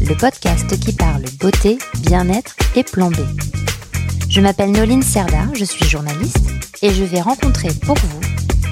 [0.00, 3.16] le podcast qui parle beauté, bien-être et plan B.
[4.28, 6.50] Je m'appelle Noline Serda, je suis journaliste
[6.82, 8.20] et je vais rencontrer pour vous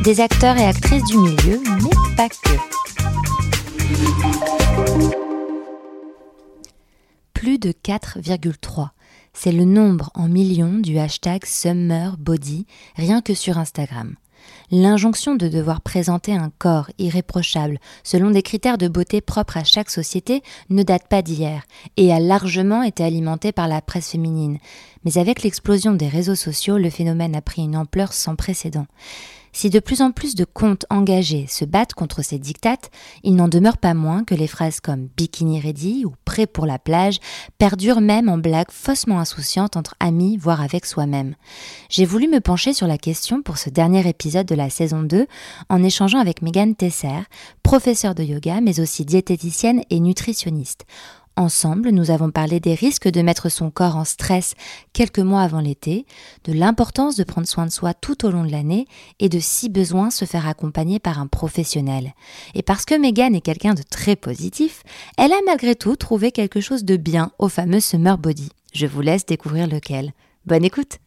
[0.03, 2.57] des acteurs et actrices du milieu, mais pas que.
[7.35, 8.89] Plus de 4,3.
[9.35, 12.67] C'est le nombre en millions du hashtag Summer Body,
[12.97, 14.15] rien que sur Instagram.
[14.75, 19.91] L'injonction de devoir présenter un corps irréprochable selon des critères de beauté propres à chaque
[19.91, 21.65] société ne date pas d'hier
[21.99, 24.57] et a largement été alimentée par la presse féminine.
[25.05, 28.87] Mais avec l'explosion des réseaux sociaux, le phénomène a pris une ampleur sans précédent.
[29.55, 32.91] Si de plus en plus de comptes engagés se battent contre ces dictates,
[33.23, 36.79] il n'en demeure pas moins que les phrases comme bikini ready ou prêt pour la
[36.79, 37.19] plage
[37.59, 41.35] perdurent même en blagues faussement insouciantes entre amis, voire avec soi-même.
[41.91, 45.27] J'ai voulu me pencher sur la question pour ce dernier épisode de la saison 2
[45.69, 47.21] en échangeant avec Megan Tesser,
[47.63, 50.87] professeure de yoga mais aussi diététicienne et nutritionniste.
[51.37, 54.55] Ensemble, nous avons parlé des risques de mettre son corps en stress
[54.93, 56.05] quelques mois avant l'été,
[56.45, 58.87] de l'importance de prendre soin de soi tout au long de l'année
[59.19, 62.13] et de si besoin se faire accompagner par un professionnel.
[62.55, 64.83] Et parce que Megan est quelqu'un de très positif,
[65.17, 68.51] elle a malgré tout trouvé quelque chose de bien au fameux Summer Body.
[68.75, 70.13] Je vous laisse découvrir lequel.
[70.45, 70.99] Bonne écoute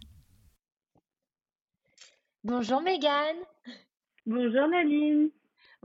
[2.44, 3.36] Bonjour Megan
[4.26, 5.30] Bonjour Naline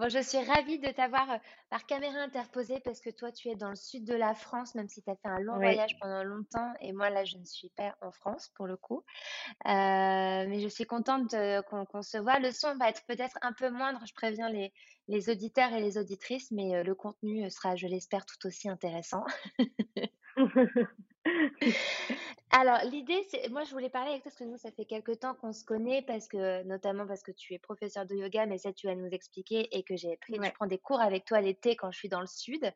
[0.00, 1.28] Bon, je suis ravie de t'avoir
[1.68, 4.88] par caméra interposée parce que toi, tu es dans le sud de la France, même
[4.88, 6.72] si tu as fait un long voyage pendant longtemps.
[6.80, 9.04] Et moi, là, je ne suis pas en France pour le coup.
[9.66, 11.36] Euh, mais je suis contente
[11.90, 12.38] qu'on se voit.
[12.38, 14.72] Le son va être peut-être un peu moindre, je préviens les,
[15.06, 19.26] les auditeurs et les auditrices, mais le contenu sera, je l'espère, tout aussi intéressant.
[22.52, 25.20] Alors, l'idée, c'est, moi, je voulais parler avec toi parce que nous, ça fait quelques
[25.20, 28.58] temps qu'on se connaît, parce que, notamment parce que tu es professeur de yoga, mais
[28.58, 31.40] ça, tu vas nous expliquer, et que j'ai pris, je prends des cours avec toi
[31.40, 32.72] l'été quand je suis dans le sud.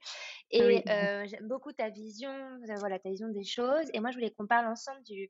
[0.52, 3.90] Et euh, j'aime beaucoup ta vision, euh, voilà, ta vision des choses.
[3.94, 5.28] Et moi, je voulais qu'on parle ensemble du,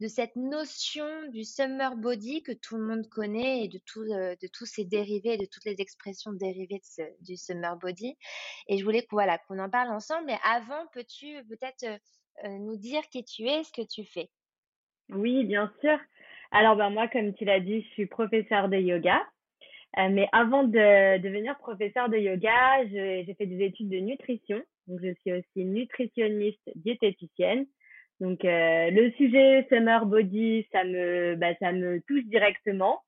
[0.00, 4.48] de cette notion du summer body que tout le monde connaît et de, euh, de
[4.52, 6.80] tous ses dérivés, de toutes les expressions dérivées
[7.20, 8.16] du summer body.
[8.68, 10.24] Et je voulais qu'on voilà, qu'on en parle ensemble.
[10.26, 11.84] Mais avant, peux-tu peut-être
[12.44, 14.30] euh, nous dire qui tu es, ce que tu fais?
[15.10, 15.98] Oui, bien sûr.
[16.50, 19.20] Alors, ben, moi, comme tu l'as dit, je suis professeur de yoga.
[19.98, 24.62] Euh, mais avant de devenir professeur de yoga, j'ai fait des études de nutrition.
[24.86, 27.66] Donc, je suis aussi nutritionniste diététicienne.
[28.20, 33.00] Donc, euh, le sujet summer body, ça me, bah, ça me touche directement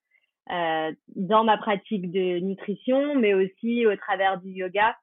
[0.50, 4.96] euh, dans ma pratique de nutrition, mais aussi au travers du yoga,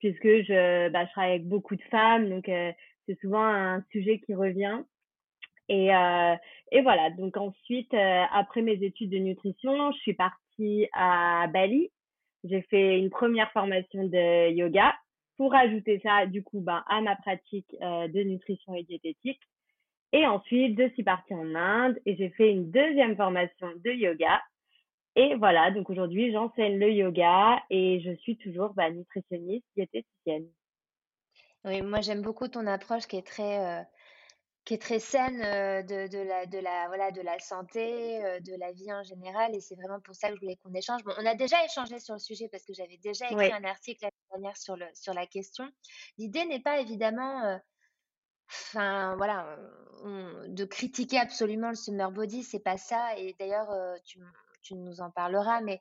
[0.00, 2.28] puisque je, bah, je travaille avec beaucoup de femmes.
[2.28, 2.72] Donc, euh,
[3.06, 4.80] c'est souvent un sujet qui revient.
[5.70, 6.34] Et, euh,
[6.72, 11.90] et voilà, donc ensuite, euh, après mes études de nutrition, je suis partie à Bali.
[12.44, 14.94] J'ai fait une première formation de yoga
[15.38, 19.40] pour ajouter ça, du coup, ben, à ma pratique euh, de nutrition et diététique.
[20.14, 24.40] Et ensuite, je suis partie en Inde et j'ai fait une deuxième formation de yoga.
[25.16, 30.46] Et voilà, donc aujourd'hui, j'enseigne le yoga et je suis toujours bah, nutritionniste, diététicienne.
[31.64, 33.82] Oui, moi j'aime beaucoup ton approche qui est très, euh,
[34.64, 38.38] qui est très saine euh, de, de la, de, la, voilà, de la santé, euh,
[38.38, 39.52] de la vie en général.
[39.56, 41.02] Et c'est vraiment pour ça que je voulais qu'on échange.
[41.02, 44.04] Bon, on a déjà échangé sur le sujet parce que j'avais déjà écrit un article
[44.04, 45.68] l'année dernière sur, le, sur la question.
[46.18, 47.58] L'idée n'est pas évidemment,
[48.48, 49.58] enfin voilà,
[50.04, 53.16] de critiquer absolument le summer body, c'est pas ça.
[53.18, 53.70] Et d'ailleurs,
[54.04, 54.20] tu,
[54.62, 55.80] tu nous en parleras, mais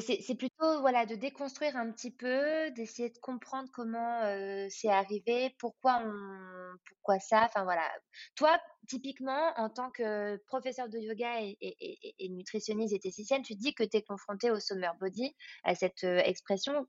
[0.00, 4.20] c'est plutôt, voilà, de déconstruire un petit peu, d'essayer de comprendre comment,
[4.70, 7.82] c'est arrivé, pourquoi on pourquoi ça, enfin voilà.
[8.36, 8.58] Toi,
[8.88, 13.96] typiquement, en tant que professeur de yoga et et et diététicienne, tu dis que tu
[13.96, 15.34] es confrontée au summer body,
[15.64, 16.86] à cette, expression.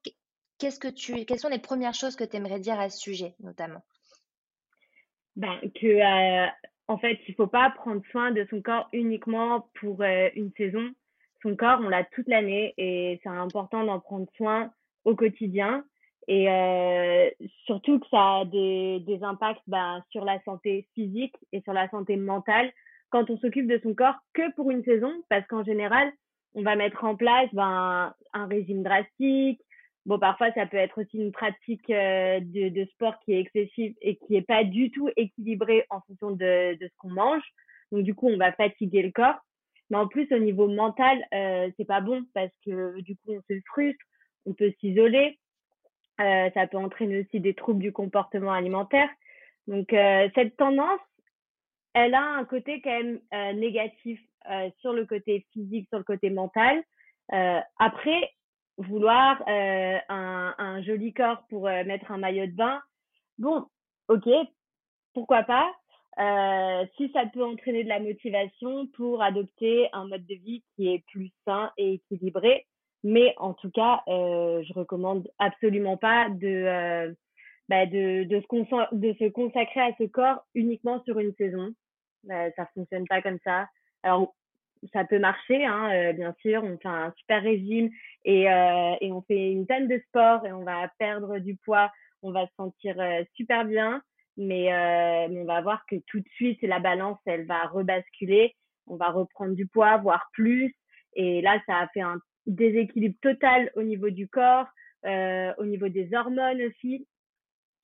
[0.58, 3.36] Qu'est-ce que tu quelles sont les premières choses que tu aimerais dire à ce sujet,
[3.40, 3.84] notamment?
[5.36, 6.48] Ben, que,
[6.88, 10.94] en fait, il faut pas prendre soin de son corps uniquement pour, une saison
[11.46, 14.72] son corps, on l'a toute l'année et c'est important d'en prendre soin
[15.04, 15.84] au quotidien.
[16.28, 17.30] Et euh,
[17.66, 21.88] surtout que ça a des, des impacts ben, sur la santé physique et sur la
[21.90, 22.72] santé mentale
[23.12, 26.12] quand on s'occupe de son corps que pour une saison, parce qu'en général,
[26.56, 29.62] on va mettre en place ben, un régime drastique,
[30.06, 34.18] bon, parfois, ça peut être aussi une pratique de, de sport qui est excessive et
[34.18, 37.44] qui est pas du tout équilibrée en fonction de, ce qu'on mange.
[37.92, 39.40] Donc, du coup, on va fatiguer le corps.
[39.90, 43.42] Mais en plus, au niveau mental, euh, c'est pas bon parce que du coup, on
[43.48, 44.04] se frustre,
[44.46, 45.38] on peut s'isoler.
[46.22, 49.10] Euh, ça peut entraîner aussi des troubles du comportement alimentaire.
[49.68, 51.00] Donc, euh, cette tendance,
[51.94, 54.20] elle a un côté quand même euh, négatif
[54.50, 56.84] euh, sur le côté physique, sur le côté mental.
[57.34, 58.32] Euh, après,
[58.78, 62.82] vouloir un, un, joli corps pour mettre un maillot de bain,
[63.38, 63.66] bon,
[64.08, 64.28] ok,
[65.14, 65.72] pourquoi pas.
[66.98, 71.04] si ça peut entraîner de la motivation pour adopter un mode de vie qui est
[71.12, 72.66] plus sain et équilibré,
[73.04, 77.16] mais en tout cas, je recommande absolument pas de
[77.70, 81.74] bah de, de, se de se consacrer à ce corps uniquement sur une saison.
[82.30, 83.68] Euh, ça fonctionne pas comme ça.
[84.04, 84.36] Alors,
[84.94, 86.64] ça peut marcher, hein, euh, bien sûr.
[86.64, 87.90] On fait un super régime
[88.24, 91.92] et, euh, et on fait une tonne de sport et on va perdre du poids.
[92.22, 94.02] On va se sentir euh, super bien,
[94.38, 94.70] mais,
[95.30, 98.56] mais on va voir que tout de suite, la balance, elle va rebasculer.
[98.88, 100.76] On va reprendre du poids, voire plus.
[101.14, 104.68] Et là, ça a fait un déséquilibre total au niveau du corps,
[105.06, 107.08] au niveau des hormones aussi.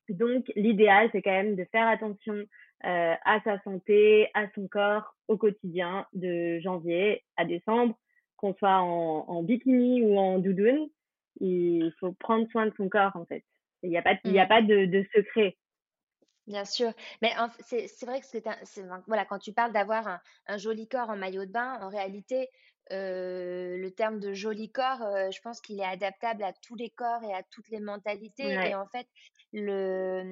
[0.10, 2.46] Donc, l'idéal, c'est quand même de faire attention
[2.84, 7.98] euh, à sa santé, à son corps au quotidien, de janvier à décembre,
[8.36, 10.90] qu'on soit en, en, bikini ou en doudoune.
[11.40, 13.44] Il faut prendre soin de son corps, en fait.
[13.82, 14.50] Il n'y a pas, il y a mmh.
[14.50, 15.58] pas de, de secret.
[16.48, 16.92] Bien sûr,
[17.22, 17.32] mais
[17.62, 18.44] c'est vrai que c'est
[19.08, 22.50] voilà, quand tu parles d'avoir un, un, joli corps en maillot de bain, en réalité,
[22.92, 26.90] euh, le terme de joli corps, euh, je pense qu'il est adaptable à tous les
[26.90, 28.52] corps et à toutes les mentalités.
[28.52, 29.08] Et en fait,
[29.54, 30.24] le,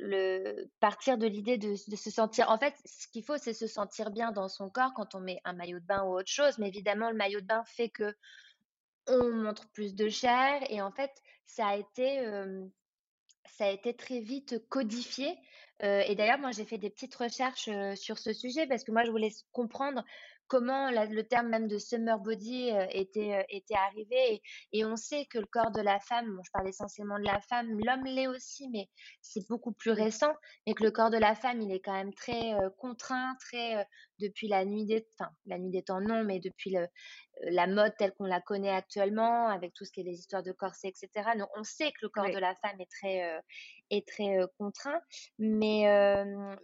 [0.00, 2.50] le partir de l'idée de, de, se sentir.
[2.50, 5.40] En fait, ce qu'il faut, c'est se sentir bien dans son corps quand on met
[5.44, 6.58] un maillot de bain ou autre chose.
[6.58, 8.14] Mais évidemment, le maillot de bain fait que
[9.06, 10.62] on montre plus de chair.
[10.70, 11.10] Et en fait,
[11.46, 12.66] ça a été euh,
[13.46, 15.36] ça a été très vite codifié.
[15.82, 18.92] Euh, et d'ailleurs, moi, j'ai fait des petites recherches euh, sur ce sujet parce que
[18.92, 20.04] moi, je voulais comprendre
[20.50, 24.42] comment le terme même de summer body euh, était, euh, était arrivé.
[24.72, 27.40] Et, on sait que le corps de la femme, bon, je parle essentiellement de la
[27.40, 28.88] femme, l'homme l'est aussi, mais
[29.22, 30.34] c'est beaucoup plus récent,
[30.66, 33.86] et que le corps de la femme, il est quand même très euh, contraint, très
[34.20, 36.86] depuis la nuit des, enfin, la nuit des temps non, mais depuis le,
[37.42, 40.52] la mode telle qu'on la connaît actuellement, avec tout ce qui est les histoires de
[40.52, 41.30] corset, etc.
[41.38, 43.40] Donc, on sait que le corps de la femme est très,
[43.90, 45.00] est très contraint,
[45.38, 45.84] mais,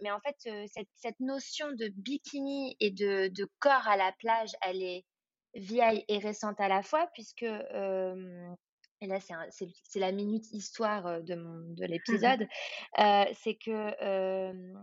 [0.01, 4.51] mais en fait, cette, cette notion de bikini et de, de corps à la plage,
[4.61, 5.03] elle est
[5.57, 8.49] vieille et récente à la fois, puisque, euh,
[9.01, 9.19] et là
[9.49, 11.35] c'est la minute histoire de,
[11.75, 12.47] de l'épisode,
[12.99, 14.73] euh, c'est que euh,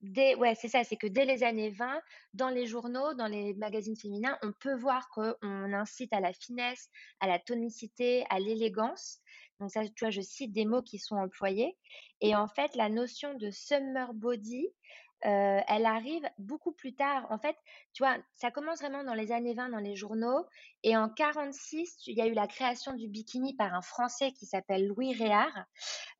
[0.00, 2.00] dès, ouais, c'est ça, c'est que dès les années 20,
[2.34, 6.88] dans les journaux, dans les magazines féminins, on peut voir qu'on incite à la finesse,
[7.20, 9.20] à la tonicité, à l'élégance.
[9.60, 11.76] Donc ça, tu vois, je cite des mots qui sont employés.
[12.20, 14.68] Et en fait, la notion de summer body,
[15.26, 17.26] euh, elle arrive beaucoup plus tard.
[17.30, 17.56] En fait,
[17.92, 20.46] tu vois, ça commence vraiment dans les années 20 dans les journaux.
[20.82, 24.46] Et en 46, il y a eu la création du bikini par un Français qui
[24.46, 25.66] s'appelle Louis Réard.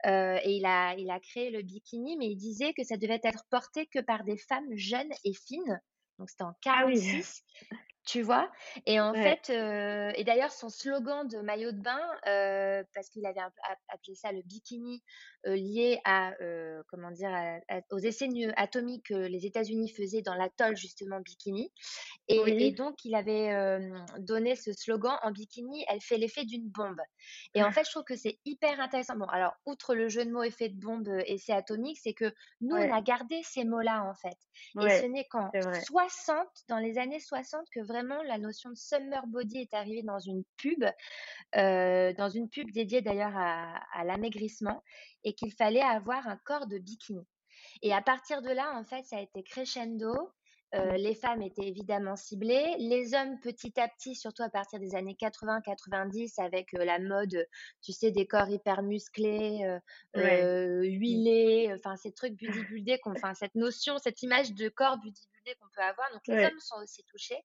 [0.06, 3.20] Euh, et il a, il a créé le bikini, mais il disait que ça devait
[3.24, 5.80] être porté que par des femmes jeunes et fines.
[6.18, 7.42] Donc c'était en 46.
[7.72, 7.76] Ah
[8.06, 8.50] tu vois?
[8.86, 13.26] Et en fait, euh, et d'ailleurs, son slogan de maillot de bain, euh, parce qu'il
[13.26, 13.40] avait
[13.88, 15.02] appelé ça le bikini
[15.46, 16.32] euh, lié à,
[16.88, 17.30] comment dire,
[17.90, 21.72] aux essais atomiques que les États-Unis faisaient dans l'atoll, justement, bikini.
[22.28, 23.80] Et, et donc, il avait
[24.18, 27.00] donné ce slogan en bikini, elle fait l'effet d'une bombe.
[27.54, 29.16] Et en fait, je trouve que c'est hyper intéressant.
[29.16, 32.76] Bon, alors, outre le jeu de mots effet de bombe, essai atomique, c'est que nous,
[32.76, 34.38] on a gardé ces mots-là, en fait.
[34.80, 35.50] Et ce n'est qu'en
[35.86, 36.38] 60,
[36.68, 40.44] dans les années 60, que vraiment la notion de summer body est arrivée dans une
[40.56, 40.84] pub,
[41.56, 44.82] euh, dans une pub dédiée d'ailleurs à, à l'amaigrissement,
[45.24, 47.26] et qu'il fallait avoir un corps de bikini.
[47.82, 50.14] Et à partir de là, en fait, ça a été crescendo.
[50.76, 54.94] Euh, les femmes étaient évidemment ciblées, les hommes petit à petit, surtout à partir des
[54.94, 57.44] années 80-90, avec euh, la mode,
[57.82, 59.80] tu sais, des corps hyper musclés, euh,
[60.16, 65.68] euh huilés, enfin ces trucs bodybuildés, enfin cette notion, cette image de corps bodybuildé qu'on
[65.74, 66.10] peut avoir.
[66.12, 67.38] Donc les hommes sont aussi touchés,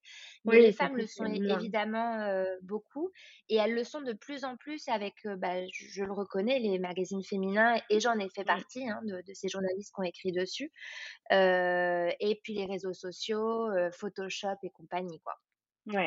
[0.44, 3.12] mais les femmes le sont évidemment euh, beaucoup,
[3.50, 6.80] et elles le sont de plus en plus avec, euh, bah, je, le reconnais, les
[6.80, 10.72] magazines féminins, et j'en ai fait partie hein, de, ces journalistes qui ont écrit dessus,
[11.32, 15.36] et puis les réseaux sociaux, Photoshop et compagnie, quoi.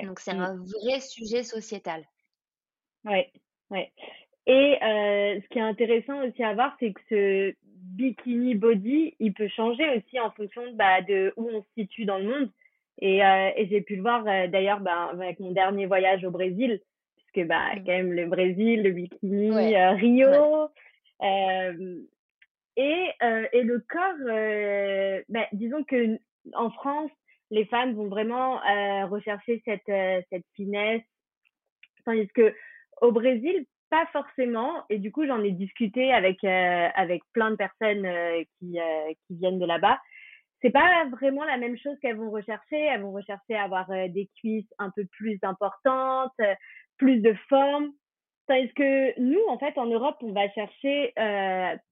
[0.05, 0.41] Donc c'est mmh.
[0.41, 2.05] un vrai sujet sociétal.
[3.05, 3.33] Ouais,
[3.71, 3.93] ouais.
[4.49, 9.35] Et euh, ce qui est intéressant aussi à voir, c'est que ce bikini body, il
[9.35, 12.51] peut changer aussi en fonction bah, de où on se situe dans le monde.
[13.01, 16.31] Et, euh, et j'ai pu le voir euh, d'ailleurs bah, avec mon dernier voyage au
[16.31, 16.81] Brésil,
[17.17, 17.85] puisque bah mm.
[17.85, 20.69] quand même le Brésil, le bikini, Rio.
[22.77, 23.11] et,
[23.53, 26.19] et le corps, bah, disons que
[26.55, 27.11] en France,
[27.51, 28.61] les femmes vont vraiment
[29.09, 29.93] rechercher cette,
[30.31, 31.03] cette finesse,
[32.07, 32.55] tandis que
[33.03, 34.85] au Brésil, pas forcément.
[34.91, 39.13] Et du coup, j'en ai discuté avec euh, avec plein de personnes euh, qui euh,
[39.27, 39.99] qui viennent de là-bas.
[40.61, 42.77] C'est pas vraiment la même chose qu'elles vont rechercher.
[42.77, 46.33] Elles vont rechercher à avoir des cuisses un peu plus importantes,
[46.97, 47.93] plus de forme.
[48.49, 51.15] Tandis que nous, en fait, en Europe, on va chercher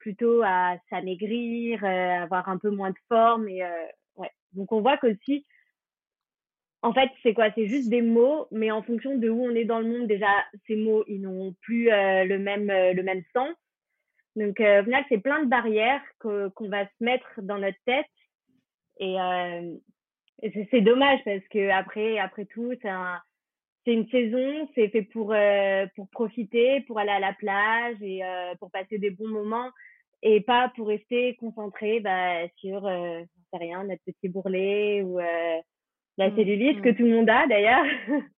[0.01, 3.63] plutôt à s'amaigrir, avoir un peu moins de forme et
[4.17, 4.33] ouais.
[4.55, 5.47] Donc on voit qu'aussi
[6.87, 7.51] en fait, c'est quoi?
[7.57, 10.29] C'est juste des mots, mais en fonction de où on est dans le monde, déjà,
[10.69, 13.53] ces mots, ils n'ont plus euh, le même euh, le même sens.
[14.37, 18.07] Donc, euh, au final, c'est plein de barrières qu'on va se mettre dans notre tête.
[19.01, 19.17] Et,
[20.71, 23.19] c'est dommage parce que après, après tout, c'est un,
[23.87, 25.35] une saison, c'est fait pour
[25.97, 28.21] pour profiter, pour aller à la plage et
[28.61, 29.71] pour passer des bons moments
[30.23, 32.83] et pas pour rester concentré bah, sur,
[33.53, 35.19] rien, notre petit bourrelet ou
[36.19, 36.95] la mmh, cellulite que mmh.
[36.95, 37.87] tout le monde a d'ailleurs.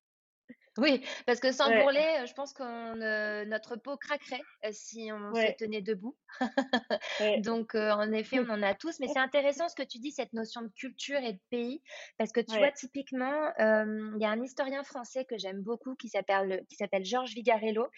[0.79, 5.35] Oui, parce que sans bourrelet, je pense que euh, notre peau craquerait euh, si on
[5.35, 6.17] se tenait debout.
[7.43, 9.01] Donc, euh, en effet, on en a tous.
[9.01, 11.83] Mais c'est intéressant ce que tu dis, cette notion de culture et de pays.
[12.17, 16.09] Parce que tu vois, typiquement, il y a un historien français que j'aime beaucoup qui
[16.09, 17.89] s'appelle qui s'appelle Georges Vigarello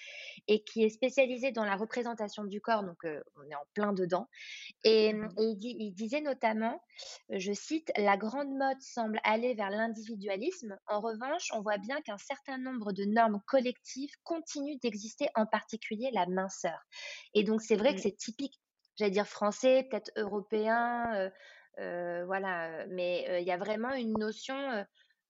[0.49, 2.83] et qui est spécialisé dans la représentation du corps.
[2.83, 4.29] Donc, on est en plein dedans.
[4.85, 6.83] Et, mmh et il, dit, il disait notamment,
[7.29, 10.79] je cite, La grande mode semble aller vers l'individualisme.
[10.87, 16.11] En revanche, on voit bien qu'un certain nombre de normes collectives continuent d'exister, en particulier
[16.13, 16.79] la minceur.
[17.35, 18.03] Et donc, c'est vrai que mmh.
[18.03, 18.61] c'est typique,
[18.97, 21.31] j'allais dire français, peut-être européen, euh,
[21.79, 24.57] euh, voilà, mais euh, il y a vraiment une notion,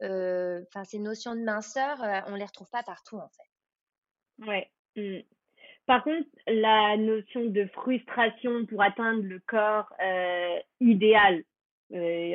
[0.03, 4.47] enfin, ces notions de minceur, on les retrouve pas partout, en fait.
[4.47, 4.71] Ouais.
[4.97, 5.21] Mmh.
[5.87, 9.93] Par contre, la notion de frustration pour atteindre le corps
[10.81, 11.43] idéal,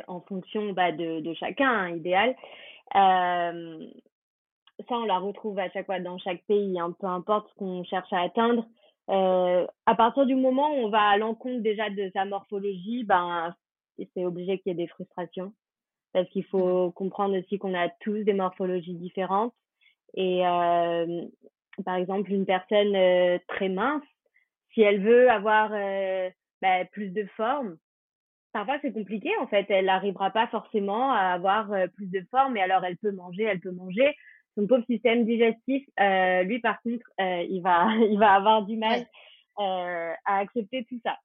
[0.07, 2.35] en fonction bah, de, de, chacun, hein, idéal,
[4.79, 7.83] ça, on la retrouve à chaque fois dans chaque pays, hein, peu importe ce qu'on
[7.83, 8.65] cherche à atteindre.
[9.09, 13.55] Euh, à partir du moment où on va à l'encontre déjà de sa morphologie, ben,
[14.13, 15.53] c'est obligé qu'il y ait des frustrations.
[16.11, 19.53] Parce qu'il faut comprendre aussi qu'on a tous des morphologies différentes.
[20.15, 21.25] Et euh,
[21.83, 24.03] par exemple, une personne euh, très mince,
[24.73, 25.69] si elle veut avoir
[26.61, 27.77] ben, plus de forme,
[28.51, 29.65] parfois c'est compliqué en fait.
[29.69, 32.57] Elle n'arrivera pas forcément à avoir plus de forme.
[32.57, 34.13] Et alors, elle peut manger, elle peut manger
[34.55, 38.77] son pauvre système digestif, euh, lui par contre, euh, il va il va avoir du
[38.77, 39.05] mal
[39.59, 41.17] euh, à accepter tout ça.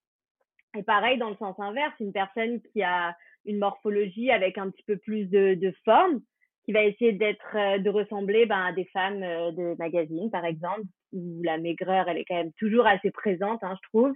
[0.77, 4.85] Et pareil dans le sens inverse, une personne qui a une morphologie avec un petit
[4.85, 6.21] peu plus de, de forme,
[6.65, 10.83] qui va essayer d'être de ressembler ben, à des femmes de magazines par exemple,
[11.13, 14.15] où la maigreur elle est quand même toujours assez présente, hein, je trouve.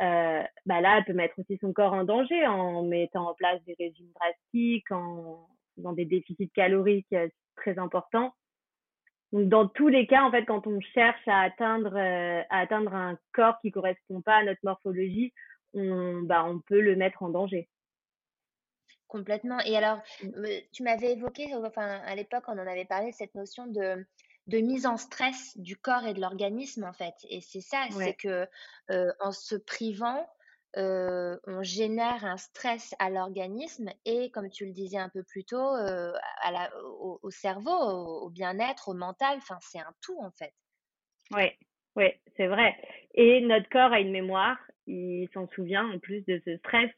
[0.00, 3.62] Euh, bah là, elle peut mettre aussi son corps en danger en mettant en place
[3.64, 7.14] des régimes drastiques, en dans des déficits caloriques
[7.56, 8.32] très importants.
[9.32, 12.94] Donc, dans tous les cas, en fait, quand on cherche à atteindre, euh, à atteindre
[12.94, 15.32] un corps qui correspond pas à notre morphologie,
[15.72, 17.68] on, bah, on peut le mettre en danger.
[19.06, 19.58] Complètement.
[19.60, 20.46] Et alors, mmh.
[20.72, 24.04] tu m'avais évoqué, enfin, à l'époque, on en avait parlé, cette notion de,
[24.46, 27.14] de mise en stress du corps et de l'organisme, en fait.
[27.28, 28.46] Et c'est ça, c'est que
[28.90, 30.28] euh, en se privant,
[30.76, 35.76] on génère un stress à l'organisme et, comme tu le disais un peu plus tôt,
[37.22, 39.38] au, cerveau, au, bien-être, au mental.
[39.38, 40.52] Enfin, c'est un tout en fait.
[41.32, 41.50] Oui,
[41.96, 42.76] oui, c'est vrai.
[43.14, 44.58] Et notre corps a une mémoire.
[44.86, 46.90] Il s'en souvient en plus de ce stress.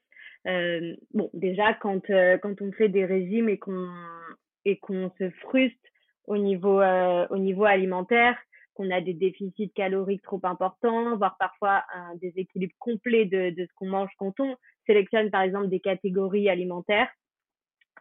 [1.14, 3.88] Bon, déjà quand quand on fait des régimes et qu'on
[4.64, 5.78] et qu'on se frustre
[6.26, 8.36] au niveau au niveau alimentaire,
[8.74, 13.88] qu'on a des déficits caloriques trop importants, voire parfois un déséquilibre complet de, ce qu'on
[13.88, 17.08] mange quand on sélectionne par exemple des catégories alimentaires.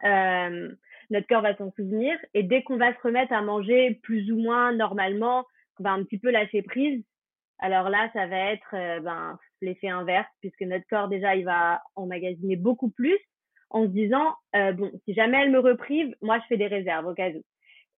[0.04, 0.72] Euh,
[1.10, 4.36] notre corps va s'en souvenir et dès qu'on va se remettre à manger plus ou
[4.36, 5.44] moins normalement,
[5.78, 7.04] on va un petit peu lâcher prise.
[7.58, 11.80] Alors là, ça va être euh, ben, l'effet inverse puisque notre corps déjà il va
[11.94, 13.18] emmagasiner beaucoup plus
[13.70, 17.06] en se disant euh, bon si jamais elle me reprive, moi je fais des réserves
[17.06, 17.42] au cas où.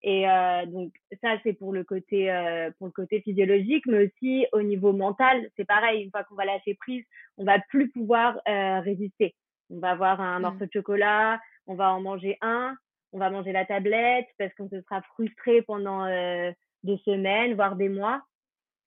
[0.07, 0.93] Et euh, donc
[1.23, 5.49] ça c'est pour le côté euh, pour le côté physiologique, mais aussi au niveau mental,
[5.57, 6.05] c'est pareil.
[6.05, 7.05] Une fois qu'on va lâcher prise,
[7.39, 9.35] on va plus pouvoir euh, résister.
[9.71, 10.43] On va avoir un mmh.
[10.43, 12.77] morceau de chocolat, on va en manger un,
[13.13, 17.89] on va manger la tablette parce qu'on se sera frustré pendant des semaines, voire des
[17.89, 18.21] mois.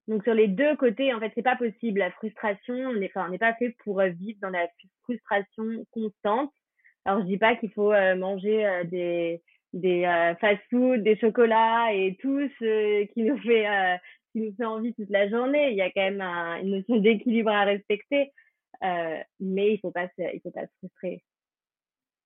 [0.07, 1.97] Donc sur les deux côtés, en fait, c'est pas possible.
[1.97, 4.67] La frustration, on n'est enfin, pas fait pour vivre dans la
[5.01, 6.53] frustration constante.
[7.05, 9.41] Alors je dis pas qu'il faut manger des
[9.73, 10.03] des
[10.39, 13.65] fast-food, des chocolats et tout ce qui nous fait
[14.33, 15.71] qui nous fait envie toute la journée.
[15.71, 18.31] Il y a quand même une notion d'équilibre à respecter,
[18.81, 21.23] mais il faut pas il faut pas se frustrer.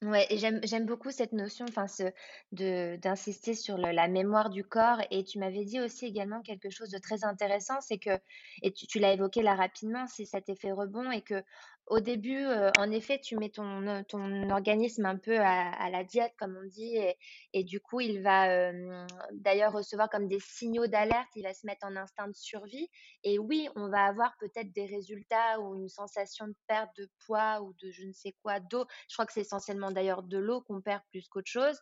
[0.03, 2.11] Ouais, j'aime beaucoup cette notion, enfin, ce
[2.51, 6.97] d'insister sur la mémoire du corps et tu m'avais dit aussi également quelque chose de
[6.97, 8.17] très intéressant, c'est que
[8.63, 11.43] et tu tu l'as évoqué là rapidement, c'est cet effet rebond et que
[11.91, 15.89] au début, heu, en effet, tu mets ton, euh, ton organisme un peu à à
[15.89, 17.17] la diète comme on dit et
[17.53, 21.65] et du coup, il va, hem, d'ailleurs recevoir comme des signaux d'alerte, il va se
[21.67, 22.89] mettre en instinct de survie
[23.23, 27.61] et oui, on va avoir peut-être des résultats ou une sensation de perte de poids
[27.61, 28.85] ou de je ne sais quoi, d'eau.
[29.09, 31.77] Je crois que c'est essentiellement d'ailleurs de l'eau qu'on perd plus qu'autre chose,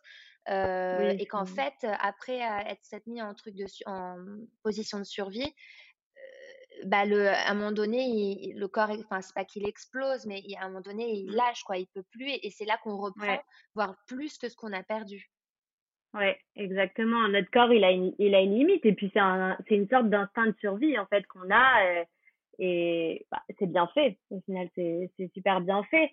[0.48, 4.16] et qu'en fait, après être mis en truc de en
[4.62, 5.54] position de survie,
[6.84, 10.64] bah, le, à un moment donné, le corps, enfin, c'est pas qu'il explose, mais à
[10.64, 11.34] un moment donné, il mmh.
[11.34, 13.38] lâche, quoi, il peut plus, et, c'est là qu'on reprend,
[13.74, 15.30] voire plus que ce qu'on a perdu.
[16.14, 17.28] Ouais, exactement.
[17.28, 19.88] Notre corps, il a une, il a une limite, et puis c'est un, c'est une
[19.88, 22.04] sorte d'instinct de survie, en fait, qu'on a, euh,
[22.58, 24.18] et bah, c'est bien fait.
[24.30, 26.10] Au final, c'est, c'est super bien fait.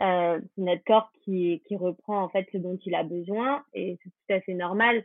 [0.00, 3.98] Euh, c'est notre corps qui, qui reprend, en fait, ce dont il a besoin, et
[4.02, 5.04] c'est tout à fait normal.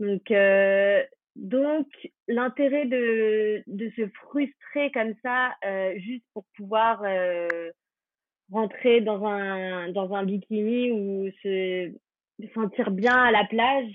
[0.00, 1.02] Donc, euh,
[1.36, 1.88] donc,
[2.28, 7.70] l'intérêt de, de se frustrer comme ça, euh, juste pour pouvoir euh,
[8.50, 11.92] rentrer dans un, dans un bikini ou se
[12.54, 13.92] sentir bien à la plage,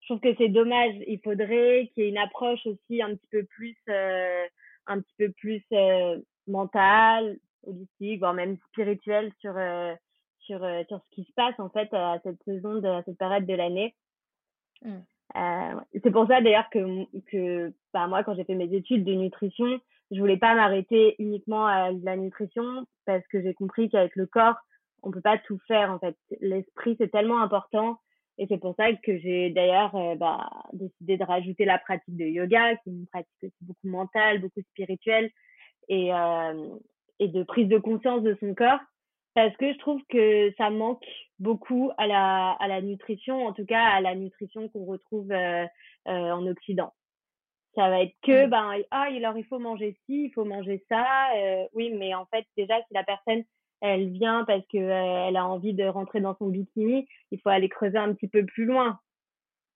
[0.00, 0.94] je trouve que c'est dommage.
[1.06, 4.46] Il faudrait qu'il y ait une approche aussi un petit peu plus, euh,
[4.86, 9.94] un petit peu plus euh, mentale, holistique, voire même spirituelle sur, euh,
[10.40, 13.18] sur, euh, sur ce qui se passe en fait à cette saison, de, à cette
[13.18, 13.94] période de l'année.
[14.82, 15.00] Mmh.
[15.36, 19.14] Euh, c'est pour ça d'ailleurs que, que bah, moi, quand j'ai fait mes études de
[19.14, 24.26] nutrition, je voulais pas m'arrêter uniquement à la nutrition parce que j'ai compris qu'avec le
[24.26, 24.56] corps,
[25.02, 26.16] on peut pas tout faire en fait.
[26.40, 27.98] L'esprit c'est tellement important
[28.38, 32.24] et c'est pour ça que j'ai d'ailleurs euh, bah, décidé de rajouter la pratique de
[32.24, 35.30] yoga, qui est une pratique aussi beaucoup mentale, beaucoup spirituelle
[35.88, 36.68] et, euh,
[37.18, 38.80] et de prise de conscience de son corps
[39.34, 41.04] parce que je trouve que ça manque
[41.38, 45.64] beaucoup à la, à la nutrition, en tout cas à la nutrition qu'on retrouve euh,
[46.08, 46.92] euh, en Occident.
[47.76, 51.32] Ça va être que, ben, ah, alors il faut manger ci, il faut manger ça.
[51.36, 53.44] Euh, oui, mais en fait, déjà, si la personne,
[53.80, 57.68] elle vient parce que elle a envie de rentrer dans son bikini, il faut aller
[57.68, 58.98] creuser un petit peu plus loin.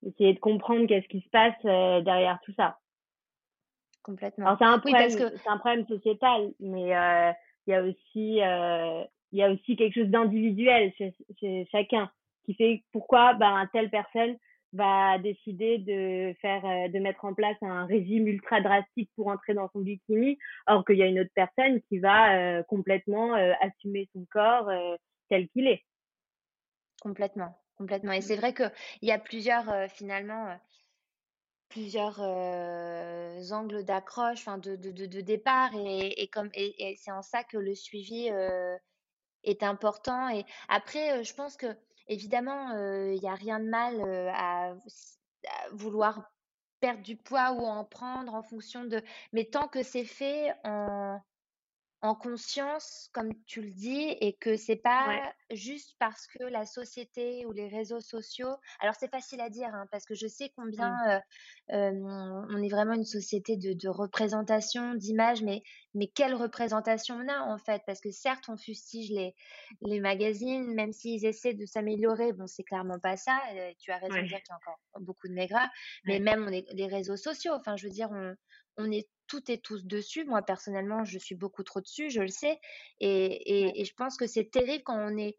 [0.05, 2.79] Essayer de comprendre qu'est-ce qui se passe derrière tout ça.
[4.02, 4.46] Complètement.
[4.46, 6.83] Alors, c'est un, problème, c'est un problème sociétal, mais
[7.66, 8.40] il y a aussi
[9.35, 12.09] il y a aussi quelque chose d'individuel chez, chacun
[12.44, 14.37] qui fait pourquoi ben, telle personne
[14.73, 19.55] va décider de faire euh, de mettre en place un régime ultra drastique pour entrer
[19.55, 23.53] dans son bikini or qu'il y a une autre personne qui va euh, complètement euh,
[23.61, 24.70] assumer son corps
[25.29, 25.85] tel qu'il est.
[27.03, 28.12] Complètement complètement.
[28.12, 28.62] Et c'est vrai que
[29.03, 30.57] il y a plusieurs finalement
[31.68, 37.42] plusieurs angles d'accroche de, de, de, départ et, et comme et, et c'est en ça
[37.42, 38.31] que le suivi
[39.44, 40.28] est important.
[40.28, 41.66] Et après, je pense que
[42.09, 42.70] évidemment,
[43.07, 44.00] il n'y a rien de mal
[44.35, 44.74] à,
[45.72, 46.30] vouloir
[46.80, 49.02] perdre du poids ou en prendre en fonction de.
[49.33, 51.20] Mais tant que c'est fait en,
[52.05, 57.47] en conscience, comme tu le dis, et que c'est pas juste parce que la société
[57.47, 58.55] ou les réseaux sociaux.
[58.81, 61.23] Alors c'est facile à dire, hein, parce que je sais combien mmh.
[61.73, 65.62] euh, on est vraiment une société de, de représentation, d'image, mais
[65.95, 67.81] mais quelle représentation on a en fait?
[67.87, 69.35] Parce que certes, on fustige les
[69.81, 73.40] les magazines, même s'ils essaient de s'améliorer, bon, c'est clairement pas ça.
[73.79, 75.71] tu as raison de dire qu'il y a encore beaucoup de maigras,
[76.05, 77.55] mais même on est, les réseaux sociaux.
[77.55, 78.35] Enfin, je veux dire, on
[78.77, 80.24] on est toutes et tous dessus.
[80.24, 82.60] Moi, personnellement, je suis beaucoup trop dessus, je le sais.
[83.00, 85.37] Et, et, je pense que c'est terrible quand on est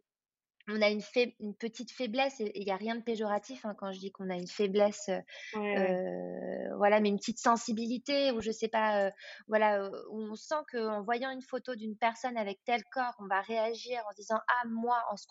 [0.68, 1.02] on a une,
[1.40, 4.36] une petite faiblesse, il n'y a rien de péjoratif hein, quand je dis qu'on a
[4.36, 5.10] une faiblesse,
[5.56, 9.12] euh, voilà, mais une petite sensibilité, ou je sais pas, euh,
[9.48, 13.28] voilà, euh, où on sent qu'en voyant une photo d'une personne avec tel corps, on
[13.28, 15.28] va réagir en disant ah moi en se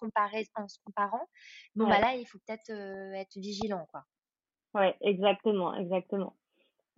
[0.56, 1.28] en se comparant.
[1.74, 4.04] Bon bah là, il faut peut-être être vigilant, quoi.
[4.74, 6.36] Ouais, exactement, exactement.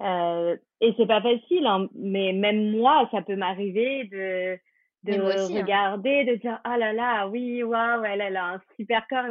[0.00, 4.59] Euh, et c'est pas facile, hein, mais même moi, ça peut m'arriver de,
[5.04, 5.59] de hein.
[5.59, 9.24] regarder, de dire ah là là, oui, waouh, elle, elle a un super corps.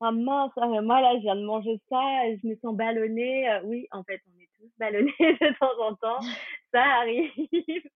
[0.00, 2.02] Oh mince, euh, moi là, je viens de manger ça,
[2.42, 3.48] je me sens ballonnée.
[3.48, 6.20] Euh, oui, en fait, on est tous ballonnés de temps en temps,
[6.72, 7.30] ça arrive.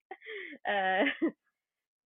[0.69, 1.05] euh,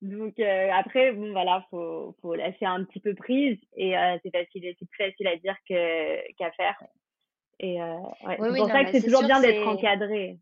[0.02, 4.88] donc après, bon voilà, faut faut lâcher un petit peu prise et c'est facile, c'est
[4.88, 6.76] plus facile à dire que qu'à faire.
[7.60, 10.38] Et euh, ouais, c'est pour ça que c'est toujours bien d'être encadré.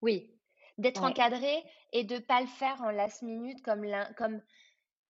[0.00, 0.30] Oui,
[0.78, 3.84] d'être encadré et de pas le faire en last minute comme
[4.16, 4.40] comme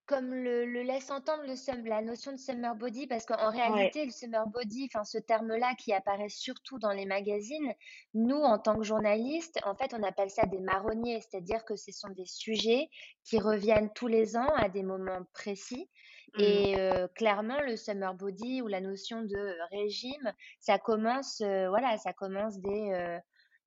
[0.08, 4.10] comme le, le laisse entendre le la notion de summer body, parce qu'en réalité, le
[4.10, 7.74] summer body, enfin ce terme-là qui apparaît surtout dans les magazines,
[8.14, 11.92] nous, en tant que journalistes, en fait, on appelle ça des marronniers, c'est-à-dire que ce
[11.92, 12.88] sont des sujets
[13.22, 15.90] qui reviennent tous les ans à des moments précis.
[16.34, 16.40] Mmh.
[16.42, 21.96] Et euh, clairement, le summer body ou la notion de régime, ça commence, euh, voilà,
[21.96, 23.18] ça commence dès, euh,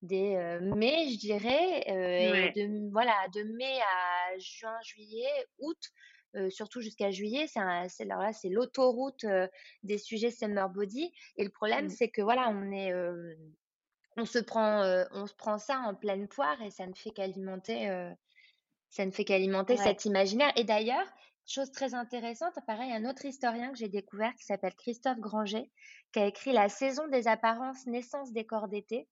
[0.01, 5.77] dès mai, je dirais, et de, voilà, de mai à juin, juillet, août,
[6.49, 7.47] surtout jusqu'à juillet.
[7.47, 9.25] C'est alors là, c'est l'autoroute
[9.83, 11.11] des sujets summer body.
[11.37, 11.89] Et le problème, mmh.
[11.89, 12.93] c'est que voilà, on est,
[14.17, 17.89] on se prend, on se prend ça en pleine poire et ça ne fait qu'alimenter,
[18.89, 20.51] ça ne fait qu'alimenter cet imaginaire.
[20.55, 21.07] Et d'ailleurs,
[21.51, 25.71] chose très intéressante, pareil, un autre historien que j'ai découvert qui s'appelle Christophe Granger,
[26.13, 29.07] qui a écrit La saison des apparences, naissance des corps d'été.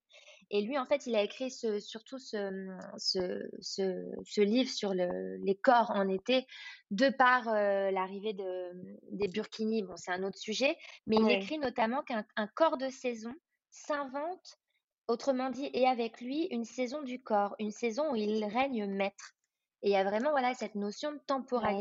[0.52, 5.38] Et lui, en fait, il a écrit ce, surtout ce, ce, ce, livre sur le,
[5.44, 6.48] les corps en été,
[6.90, 8.72] de par euh, l'arrivée de,
[9.12, 9.84] des burkinis.
[9.84, 10.76] Bon, c'est un autre sujet,
[11.06, 13.34] mais il écrit notamment qu'un corps de saison
[13.70, 14.60] s'invente,
[15.08, 19.36] autrement dit, et avec lui, une saison du corps, une saison où il règne maître.
[19.82, 21.72] Et il y a vraiment voilà, cette notion de ah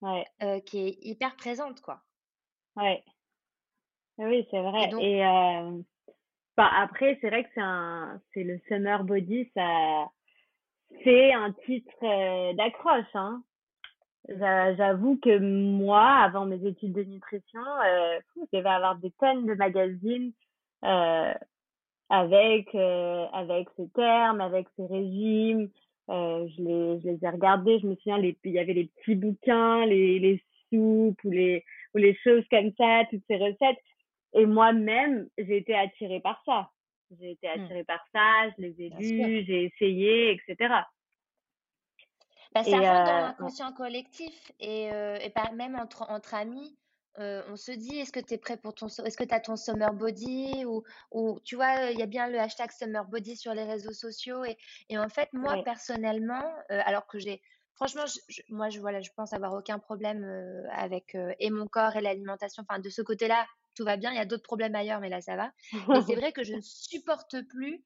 [0.00, 2.00] temporalité euh, qui est hyper présente, quoi.
[2.76, 3.02] Ouais.
[4.18, 4.90] Oui, c'est vrai.
[5.00, 5.82] Et, euh,
[6.56, 10.10] après, c'est vrai que c'est un, c'est le Summer Body, ça,
[11.04, 13.42] c'est un titre euh, d'accroche, hein.
[14.28, 19.54] J'avoue que moi, avant mes études de nutrition, euh, je devais avoir des tonnes de
[19.54, 20.32] magazines
[20.84, 21.34] euh,
[22.10, 25.70] avec euh, avec ces termes, avec ces régimes.
[26.10, 27.78] Euh, je les je les ai regardés.
[27.80, 31.64] Je me souviens, les, il y avait les petits bouquins, les les soupes ou les
[31.94, 33.78] ou les choses comme ça, toutes ces recettes.
[34.34, 36.70] Et moi-même, j'ai été attirée par ça.
[37.18, 37.62] J'ai été mmh.
[37.62, 40.74] attirée par ça, je les ai lus, j'ai essayé, etc.
[42.52, 46.76] Bah, ça rentre dans euh, l'inconscient collectif et, euh, et pas, même entre, entre amis.
[47.18, 49.40] Euh, on se dit, est-ce que tu es prêt pour ton, est-ce que tu as
[49.40, 53.36] ton summer body ou, ou tu vois, il y a bien le hashtag summer body
[53.36, 54.56] sur les réseaux sociaux et,
[54.88, 57.42] et en fait, moi personnellement, alors que j'ai,
[57.74, 58.04] franchement,
[58.48, 60.24] moi, je, voilà, je pense avoir aucun problème
[60.72, 63.44] avec et mon corps et l'alimentation, enfin, de ce côté-là,
[63.74, 64.10] tout va bien.
[64.10, 65.52] Il y a d'autres problèmes ailleurs, mais là, ça va.
[65.72, 67.84] Et c'est vrai que je ne supporte plus,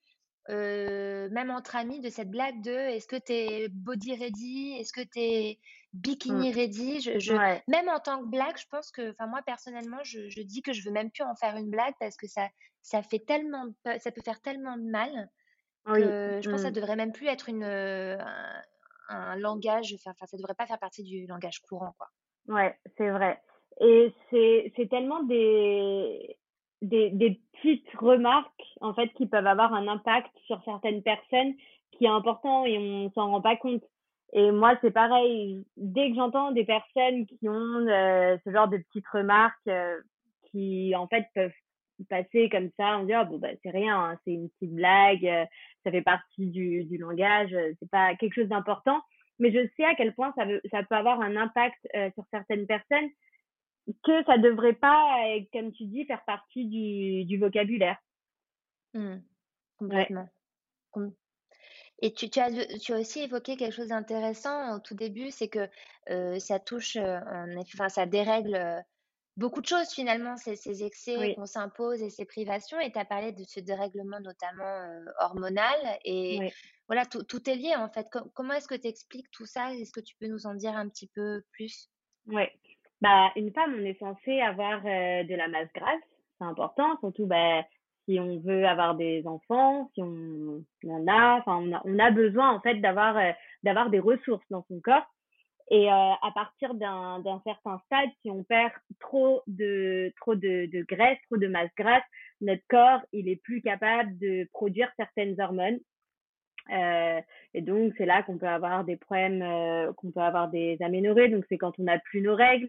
[0.50, 4.92] euh, même entre amis, de cette blague de est-ce que tu es body ready Est-ce
[4.92, 5.58] que tu es
[5.94, 6.54] bikini mmh.
[6.54, 7.32] ready je,
[7.70, 10.72] Même en tant que blague, je pense que, enfin, moi, personnellement, je, je, dis que
[10.72, 12.48] je veux même plus en faire une blague parce que ça,
[12.82, 13.64] ça fait tellement,
[13.98, 15.30] ça peut faire tellement de mal
[15.86, 16.74] que je pense que ça mmh.
[16.74, 18.62] devrait même plus être une, un,
[19.08, 22.08] un langage, enfin, ça devrait pas faire partie du langage courant, quoi.
[22.48, 23.40] Ouais, c'est vrai.
[23.80, 26.36] Et c'est, c'est tellement des,
[26.82, 31.54] des, des petites remarques, en fait, qui peuvent avoir un impact sur certaines personnes
[31.92, 33.82] qui est important et on s'en rend pas compte.
[34.32, 35.64] Et moi, c'est pareil.
[35.76, 40.00] Dès que j'entends des personnes qui ont euh, ce genre de petites remarques euh,
[40.50, 41.52] qui, en fait, peuvent
[42.08, 45.24] passer comme ça, on dit, oh, bon, bah, c'est rien, hein, c'est une petite blague,
[45.24, 45.44] euh,
[45.84, 49.00] ça fait partie du, du langage, c'est pas quelque chose d'important.
[49.38, 51.78] Mais je sais à quel point ça, veut, ça peut avoir un impact
[52.14, 53.10] sur certaines personnes
[54.02, 57.98] que ça devrait pas, euh, comme tu dis, faire partie du, du vocabulaire.
[58.94, 59.16] Mmh.
[59.78, 60.28] Complètement.
[62.04, 65.48] Et tu, tu, as, tu as aussi évoqué quelque chose d'intéressant au tout début, c'est
[65.48, 65.68] que
[66.10, 67.18] euh, ça touche, euh,
[67.74, 68.84] enfin, ça dérègle
[69.36, 72.78] beaucoup de choses finalement, ces, ces excès qu'on s'impose et ces privations.
[72.78, 75.76] Et tu as parlé de ce dérèglement notamment hormonal.
[76.04, 76.52] Et
[76.88, 78.06] voilà, tout, est lié en fait.
[78.34, 79.72] comment est-ce que tu expliques tout ça?
[79.72, 81.88] Est-ce que tu peux nous en dire un petit peu plus?
[82.26, 82.44] Oui.
[83.00, 86.00] Bah, une femme, on est censé avoir euh, de la masse grasse,
[86.38, 87.62] c'est important, surtout bah,
[88.04, 92.60] si on veut avoir des enfants, si on, en a, enfin on a, besoin en
[92.60, 95.06] fait d'avoir euh, d'avoir des ressources dans son corps.
[95.70, 101.18] Et euh, à partir d'un certain stade, si on perd trop de trop de graisse,
[101.26, 102.04] trop de masse grasse,
[102.40, 105.78] notre corps il est plus capable de produire certaines hormones.
[106.70, 107.20] Euh,
[107.54, 111.28] et donc c'est là qu'on peut avoir des problèmes, qu'on peut avoir des aménorrhées.
[111.28, 112.68] Donc c'est quand on n'a plus nos règles,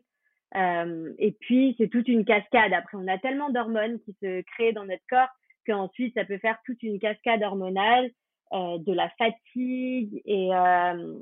[0.56, 2.74] euh, et puis, c'est toute une cascade.
[2.74, 5.30] Après, on a tellement d'hormones qui se créent dans notre corps
[5.65, 8.12] qu'ensuite, ça peut faire toute une cascade hormonale,
[8.54, 11.18] euh, de la fatigue et euh,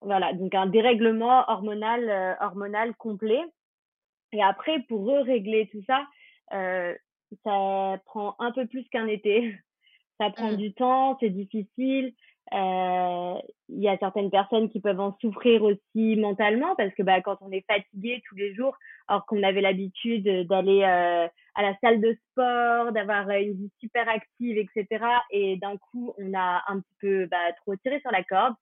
[0.00, 3.42] voilà, donc un dérèglement hormonal, hormonal complet.
[4.32, 6.06] Et après, pour régler tout ça,
[6.50, 9.56] ça prend un peu plus qu'un été.
[10.20, 10.56] Ça prend mmh.
[10.56, 12.14] du temps, c'est difficile.
[12.52, 13.34] Euh,
[13.68, 17.38] il y a certaines personnes qui peuvent en souffrir aussi mentalement parce que bah, quand
[17.40, 18.76] on est fatigué tous les jours,
[19.08, 24.08] alors qu'on avait l'habitude d'aller euh, à la salle de sport, d'avoir une vie super
[24.08, 25.04] active, etc.
[25.30, 28.54] Et d'un coup, on a un petit peu bah, trop tiré sur la corde.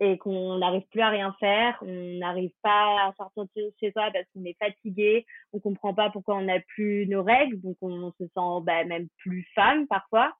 [0.00, 4.10] et qu'on n'arrive plus à rien faire, on n'arrive pas à sortir de chez soi
[4.12, 8.10] parce qu'on est fatigué, on comprend pas pourquoi on n'a plus nos règles, donc on
[8.18, 10.34] se sent bah, même plus femme parfois.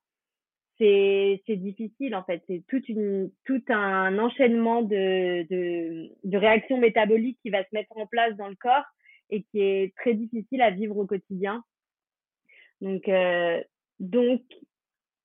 [0.79, 6.77] C'est c'est difficile en fait, c'est toute une tout un enchaînement de, de de réactions
[6.77, 8.85] métaboliques qui va se mettre en place dans le corps
[9.29, 11.63] et qui est très difficile à vivre au quotidien.
[12.81, 13.61] Donc euh,
[13.99, 14.41] donc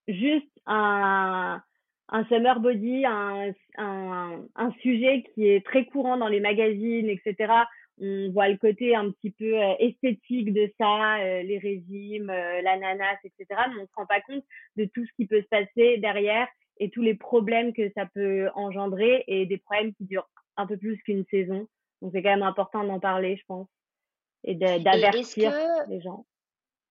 [0.07, 1.63] juste un
[2.11, 7.53] un summer body, un, un, un, sujet qui est très courant dans les magazines, etc.
[8.01, 12.63] On voit le côté un petit peu euh, esthétique de ça, euh, les régimes, euh,
[12.63, 13.47] l'ananas, etc.
[13.69, 14.45] Mais on se rend pas compte
[14.77, 18.49] de tout ce qui peut se passer derrière et tous les problèmes que ça peut
[18.55, 21.67] engendrer et des problèmes qui durent un peu plus qu'une saison.
[22.03, 23.69] Donc c'est quand même important d'en parler, je pense,
[24.45, 25.53] et d'avertir
[25.89, 26.25] les gens.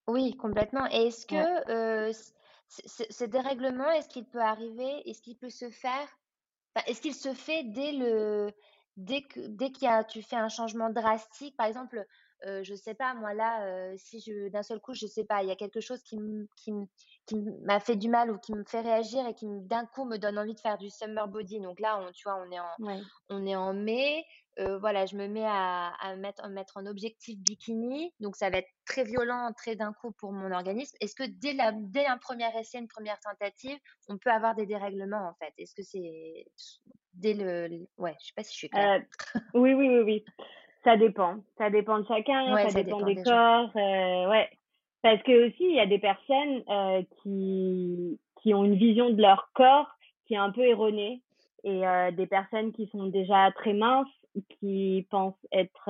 [0.08, 0.86] Oui, complètement.
[0.92, 2.12] Et est-ce que
[2.68, 5.10] ce dérèglement, est-ce qu'il peut arriver?
[5.10, 6.18] Est-ce qu'il peut se faire?
[6.86, 8.52] est-ce qu'il se fait dès le
[8.98, 11.56] dès que dès qu'il y a tu fais un changement drastique?
[11.58, 12.06] Par exemple,
[12.44, 15.50] je je sais pas moi là, si je d'un seul coup, je sais pas, il
[15.50, 16.18] y a quelque chose qui
[16.58, 16.72] qui
[17.26, 20.18] qui m'a fait du mal ou qui me fait réagir et qui d'un coup me
[20.18, 21.60] donne envie de faire du summer body.
[21.62, 22.70] Donc là, on tu vois, on est en
[23.30, 24.26] on est en mai,
[24.80, 28.70] voilà, je me mets à, à mettre, mettre en objectif bikini, donc ça va être
[28.86, 30.96] très violent, très d'un coup pour mon organisme.
[31.02, 34.66] Est-ce que dès, la, dès un premier essai, une première tentative, on peut avoir des
[34.66, 35.54] dérèglements en fait?
[35.58, 36.46] Est-ce que c'est
[37.18, 39.02] dès le, ouais, je sais pas si je suis claire.
[39.36, 40.26] Euh, oui, oui, oui, oui.
[40.84, 41.38] Ça dépend.
[41.58, 42.56] Ça dépend de chacun.
[42.70, 43.72] ça, dépend, des, corps.
[43.76, 44.50] Euh, ouais.
[45.02, 49.22] Parce que aussi, il y a des personnes euh, qui qui ont une vision de
[49.22, 49.90] leur corps
[50.26, 51.22] qui est un peu erronée
[51.64, 51.82] et
[52.14, 54.08] des personnes qui sont déjà très minces
[54.60, 55.90] qui pensent être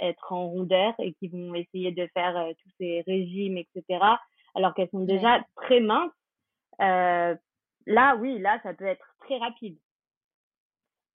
[0.00, 4.02] être en rondeur et qui vont essayer de faire tous ces régimes etc
[4.54, 6.10] alors qu'elles sont déjà très minces
[6.78, 9.76] là oui là ça peut être très rapide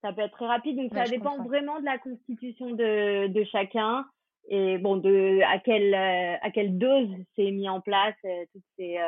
[0.02, 4.04] ça peut être très rapide donc ça dépend vraiment de la constitution de de chacun
[4.48, 8.16] et bon de à quelle à quelle dose c'est mis en place
[8.52, 8.98] toutes ces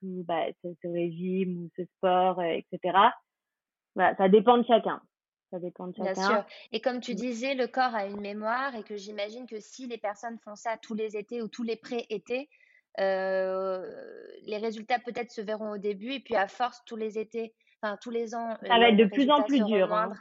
[0.00, 2.78] tout bah, ce, ce, régime ou ce sport etc
[3.94, 5.00] voilà ça dépend de chacun
[5.54, 6.12] ça dépend de chacun.
[6.12, 6.44] Bien sûr.
[6.72, 7.16] Et comme tu mmh.
[7.16, 10.76] disais, le corps a une mémoire et que j'imagine que si les personnes font ça
[10.82, 12.48] tous les étés ou tous les pré-étés,
[13.00, 13.88] euh,
[14.46, 17.96] les résultats peut-être se verront au début et puis à force tous les étés, enfin
[18.00, 18.56] tous les ans.
[18.66, 19.92] Ça va être de plus en plus dur.
[19.92, 20.12] Hein.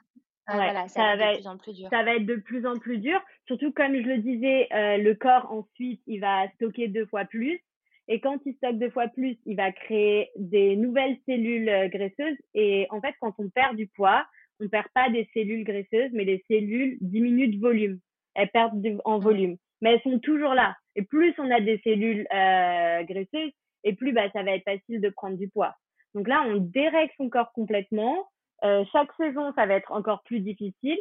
[0.46, 1.90] Ah, voilà, ça, va, être de plus en plus dur.
[1.90, 3.22] Ça va être de plus en plus dur.
[3.48, 7.62] Surtout comme je le disais, euh, le corps ensuite il va stocker deux fois plus.
[8.10, 12.38] Et quand il stocke deux fois plus, il va créer des nouvelles cellules euh, graisseuses.
[12.54, 14.26] Et en fait, quand on perd du poids,
[14.60, 18.00] on perd pas des cellules graisseuses, mais les cellules diminuent de volume.
[18.36, 20.76] Elles perdent en volume, mais elles sont toujours là.
[20.96, 23.52] Et plus on a des cellules euh, graisseuses,
[23.84, 25.76] et plus bah, ça va être facile de prendre du poids.
[26.14, 28.28] Donc là, on dérègle son corps complètement.
[28.64, 30.98] Euh, chaque saison, ça va être encore plus difficile.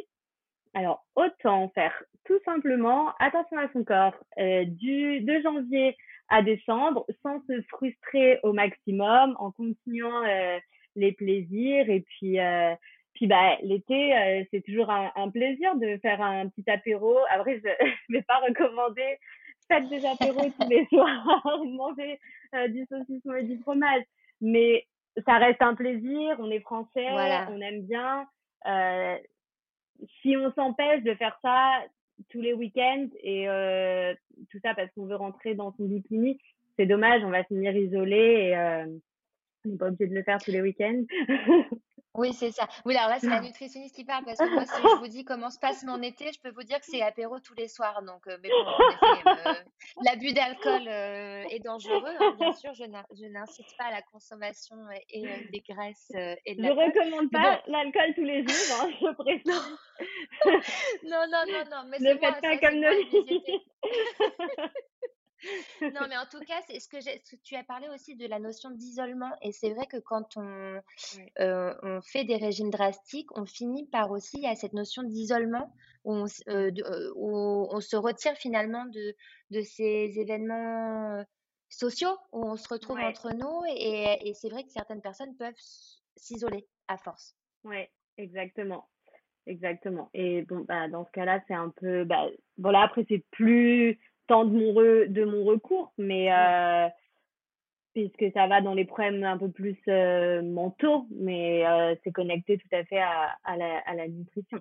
[0.73, 1.93] Alors, autant faire
[2.25, 5.95] tout simplement attention à son corps euh, du de janvier
[6.29, 10.57] à décembre sans se frustrer au maximum en continuant euh,
[10.95, 12.73] les plaisirs et puis euh,
[13.13, 17.15] puis bah l'été, c'est toujours un, un, plaisir de faire un petit apéro.
[17.29, 17.67] Après, je
[18.09, 19.19] ne vais pas recommander
[19.67, 22.19] faites des apéros tous les soirs, manger
[22.69, 24.01] du saucisson et du fromage.
[24.41, 24.87] Mais
[25.25, 26.35] ça reste un plaisir.
[26.39, 28.27] On est français, on aime bien.
[28.65, 29.17] Euh,
[30.21, 31.81] si on s'empêche de faire ça
[32.29, 34.13] tous les week-ends et euh,
[34.51, 36.39] tout ça parce qu'on veut rentrer dans son bikini,
[36.77, 37.23] c'est dommage.
[37.23, 38.85] On va finir isolé et euh,
[39.65, 41.03] on n'est pas obligé de le faire tous les week-ends.
[42.15, 42.67] Oui, c'est ça.
[42.85, 45.25] Oui, alors là, c'est la nutritionniste qui parle parce que moi, si je vous dis
[45.25, 48.03] comment se passe mon été, je peux vous dire que c'est apéro tous les soirs.
[48.03, 49.53] Donc, euh, mais bon, euh,
[50.03, 52.13] l'abus d'alcool euh, est dangereux.
[52.19, 54.75] Hein, bien sûr, je n'incite pas à la consommation
[55.09, 56.11] et, des graisses
[56.45, 59.45] et de Je recommande pas l'alcool tous les jours, hein, je précise.
[61.05, 61.83] non, non, non, non.
[61.89, 62.89] Mais ne faites pas comme nous.
[65.81, 66.97] Non, mais en tout cas, c'est ce que,
[67.43, 69.31] tu as parlé aussi de la notion d'isolement.
[69.41, 70.81] Et c'est vrai que quand on,
[71.39, 76.13] euh, on fait des régimes drastiques, on finit par aussi à cette notion d'isolement où,
[76.13, 79.15] on, euh, euh, où on se retire finalement de,
[79.51, 81.23] de ces événements
[81.69, 83.61] sociaux où on se retrouve entre nous.
[83.75, 85.53] Et, et c'est vrai que certaines personnes peuvent
[86.15, 87.35] s'isoler à force.
[87.63, 87.85] Oui,
[88.17, 88.87] exactement.
[89.45, 90.09] Exactement.
[90.13, 92.05] Et bon, bah, dans ce cas-là, c'est un peu.
[92.05, 92.27] Bah,
[92.57, 96.87] voilà, après, c'est plus tant de mon, de mon recours, mais euh,
[97.93, 102.57] puisque ça va dans les problèmes un peu plus euh, mentaux, mais euh, c'est connecté
[102.57, 104.59] tout à fait à, à, la, à la nutrition.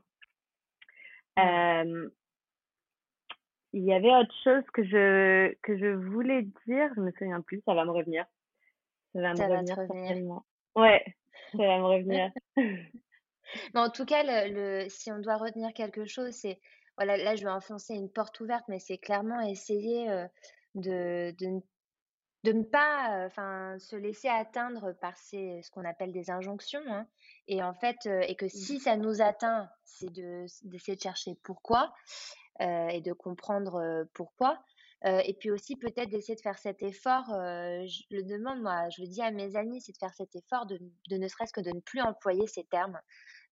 [3.75, 7.63] Il y avait autre chose que je que je voulais dire, je me souviens plus,
[7.65, 8.27] ça va me revenir.
[9.15, 10.43] Ça va me revenir,
[10.75, 11.03] Ouais,
[11.53, 12.31] ça va me revenir.
[13.75, 14.53] Mais en tout cas, le,
[14.85, 16.59] le, si on doit retenir quelque chose, c'est
[17.05, 20.07] voilà, là, je vais enfoncer une porte ouverte, mais c'est clairement essayer
[20.77, 21.61] de, de,
[22.45, 26.83] de, ne pas enfin, se laisser atteindre par ces, ce qu'on appelle des injonctions.
[26.87, 27.09] Hein.
[27.49, 31.93] Et en fait, et que si ça nous atteint, c'est d'essayer de, chercher pourquoi
[32.61, 34.63] et de comprendre pourquoi.
[35.05, 39.09] et puis aussi peut-être d'essayer de faire cet effort, je le demande moi, je le
[39.09, 40.79] dis à mes amis, c'est de faire cet effort de,
[41.11, 43.01] de ne serait-ce que de ne plus employer ces termes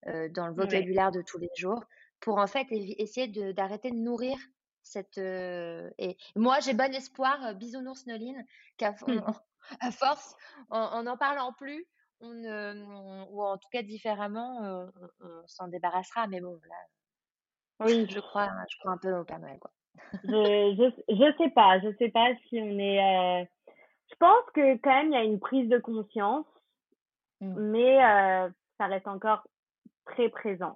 [0.05, 1.83] dans le vocabulaire de tous les jours
[2.21, 4.37] pour en fait essayer d'arrêter de, nourrir
[4.83, 5.17] cette.
[5.17, 8.45] Euh, et moi, j'ai bon espoir, bisounours Noline,
[8.77, 8.93] qu'à
[9.79, 10.35] à force,
[10.69, 11.85] en n'en parlant plus,
[12.21, 14.89] on, ou en tout cas différemment,
[15.21, 16.27] on, s'en débarrassera.
[16.27, 18.07] Mais bon, là, oui.
[18.09, 19.59] je, crois, je crois un peu au Père Noël.
[19.59, 19.71] Quoi.
[20.23, 23.49] je, je, je sais pas, je sais pas si on est.
[24.09, 26.45] Je pense que quand même, il y a une prise de conscience,
[27.39, 27.71] mmh.
[27.71, 27.97] mais
[28.77, 29.47] ça reste encore
[30.05, 30.75] très présent.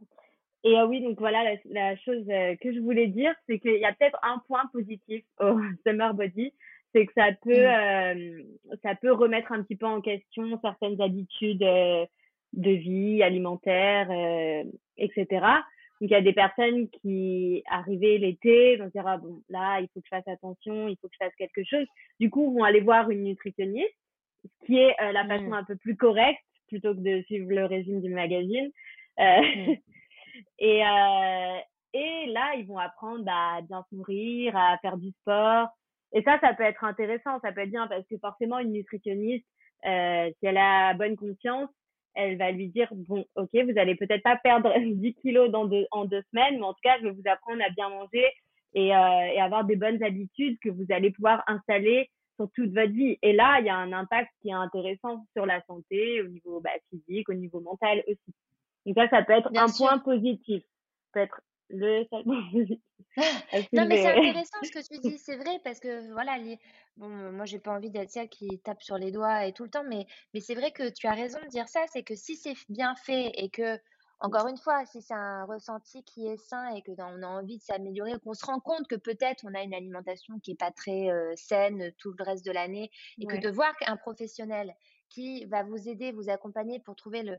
[0.65, 3.85] Et euh, oui, donc voilà, la, chose euh, que je voulais dire, c'est qu'il y
[3.85, 6.51] a peut-être un point positif au Summer Body,
[6.91, 8.33] c'est que ça peut, mmh.
[8.33, 8.43] euh,
[8.81, 14.09] ça peut remettre un petit peu en question certaines habitudes de vie alimentaire,
[14.97, 15.25] etc.
[16.01, 19.87] Donc il y a des personnes qui, arrivées l'été, vont dire ah bon là il
[19.93, 21.85] faut que je fasse attention, il faut que je fasse quelque chose.
[22.19, 23.93] Du coup vont aller voir une nutritionniste,
[24.43, 25.53] ce qui est la façon mmh.
[25.53, 28.71] un peu plus correcte plutôt que de suivre le régime du magazine.
[30.59, 31.57] Et, euh,
[31.93, 35.67] et là, ils vont apprendre à bien se nourrir, à faire du sport.
[36.13, 39.45] Et ça, ça peut être intéressant, ça peut être bien parce que forcément, une nutritionniste,
[39.85, 41.69] euh, si elle a bonne conscience,
[42.15, 45.85] elle va lui dire bon, ok, vous allez peut-être pas perdre 10 kilos dans deux,
[45.91, 48.25] en deux semaines, mais en tout cas, je vais vous apprendre à bien manger
[48.73, 52.91] et, euh, et avoir des bonnes habitudes que vous allez pouvoir installer sur toute votre
[52.91, 53.17] vie.
[53.21, 56.59] Et là, il y a un impact qui est intéressant sur la santé, au niveau
[56.59, 58.33] bah, physique, au niveau mental aussi.
[58.85, 60.63] Donc ça, ça peut être un point positif.
[61.13, 62.79] peut être le seul point positif.
[63.73, 66.59] non, mais c'est intéressant ce que tu dis, c'est vrai, parce que voilà, les...
[66.97, 69.69] bon, moi, j'ai pas envie d'être celle qui tape sur les doigts et tout le
[69.69, 72.35] temps, mais, mais c'est vrai que tu as raison de dire ça, c'est que si
[72.35, 73.79] c'est bien fait et que,
[74.19, 77.57] encore une fois, si c'est un ressenti qui est sain et que on a envie
[77.57, 80.71] de s'améliorer, qu'on se rend compte que peut-être on a une alimentation qui est pas
[80.71, 84.73] très euh, saine tout le reste de l'année et que de voir qu'un professionnel
[85.09, 87.37] qui va vous aider, vous accompagner pour trouver le,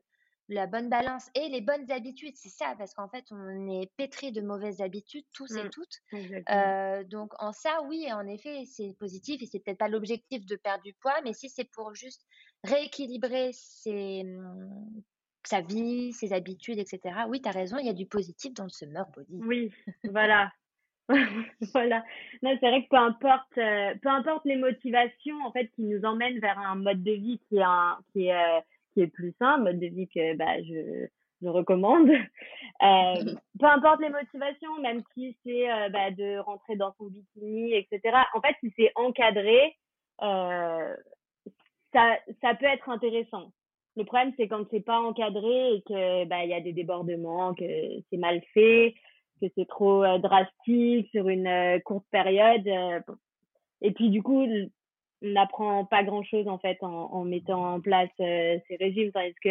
[0.49, 4.33] la bonne balance et les bonnes habitudes, c'est ça, parce qu'en fait, on est pétri
[4.33, 6.03] de mauvaises habitudes, tous et mmh, toutes.
[6.51, 10.57] Euh, donc, en ça, oui, en effet, c'est positif et c'est peut-être pas l'objectif de
[10.57, 12.27] perdre du poids, mais si c'est pour juste
[12.63, 15.03] rééquilibrer ses, mmh,
[15.45, 18.65] sa vie, ses habitudes, etc., oui, tu as raison, il y a du positif dans
[18.65, 19.41] le summer body.
[19.43, 19.73] Oui,
[20.05, 20.53] voilà.
[21.73, 22.05] voilà.
[22.43, 26.05] Non, c'est vrai que peu importe, euh, peu importe les motivations, en fait, qui nous
[26.05, 28.61] emmènent vers un mode de vie qui est, un, qui est euh,
[28.97, 31.07] qui est plus sain, mode de vie que bah, je,
[31.43, 32.11] je recommande.
[32.83, 37.73] Euh, peu importe les motivations, même si c'est euh, bah, de rentrer dans son bikini,
[37.73, 38.19] etc.
[38.35, 39.75] En fait, si c'est encadré,
[40.21, 40.95] euh,
[41.95, 43.51] ça, ça peut être intéressant.
[43.97, 47.55] Le problème, c'est quand c'est pas encadré et que bah il y a des débordements,
[47.55, 47.65] que
[48.11, 48.95] c'est mal fait,
[49.41, 52.69] que c'est trop drastique sur une courte période.
[53.81, 54.47] et puis du coup,
[55.33, 59.13] n'apprend pas grand-chose en fait en, en, mettant en place euh, ces régimes.
[59.13, 59.51] Tandis que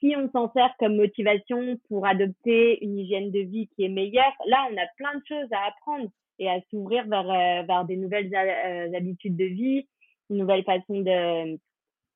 [0.00, 4.32] si on s'en sert comme motivation pour adopter une hygiène de vie qui est meilleure,
[4.46, 7.96] là, on a plein de choses à apprendre et à s'ouvrir vers, euh, vers des
[7.96, 9.88] nouvelles euh, habitudes de vie,
[10.30, 11.58] une nouvelle façon de,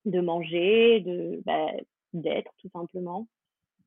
[0.04, 1.70] de manger, de bah,
[2.12, 3.26] d'être tout simplement.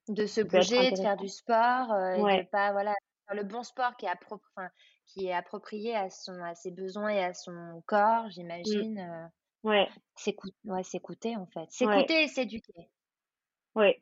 [0.10, 2.94] De se bouger, de faire du sport, et de pas voilà
[3.34, 4.70] le bon sport qui est, enfin,
[5.06, 8.32] qui est approprié à, son, à ses besoins et à son corps, mmh.
[8.32, 9.00] j'imagine.
[9.00, 9.88] Euh, ouais.
[10.16, 11.70] S'écouter, en fait.
[11.70, 12.90] S'écouter et s'éduquer.
[13.76, 13.94] Oui.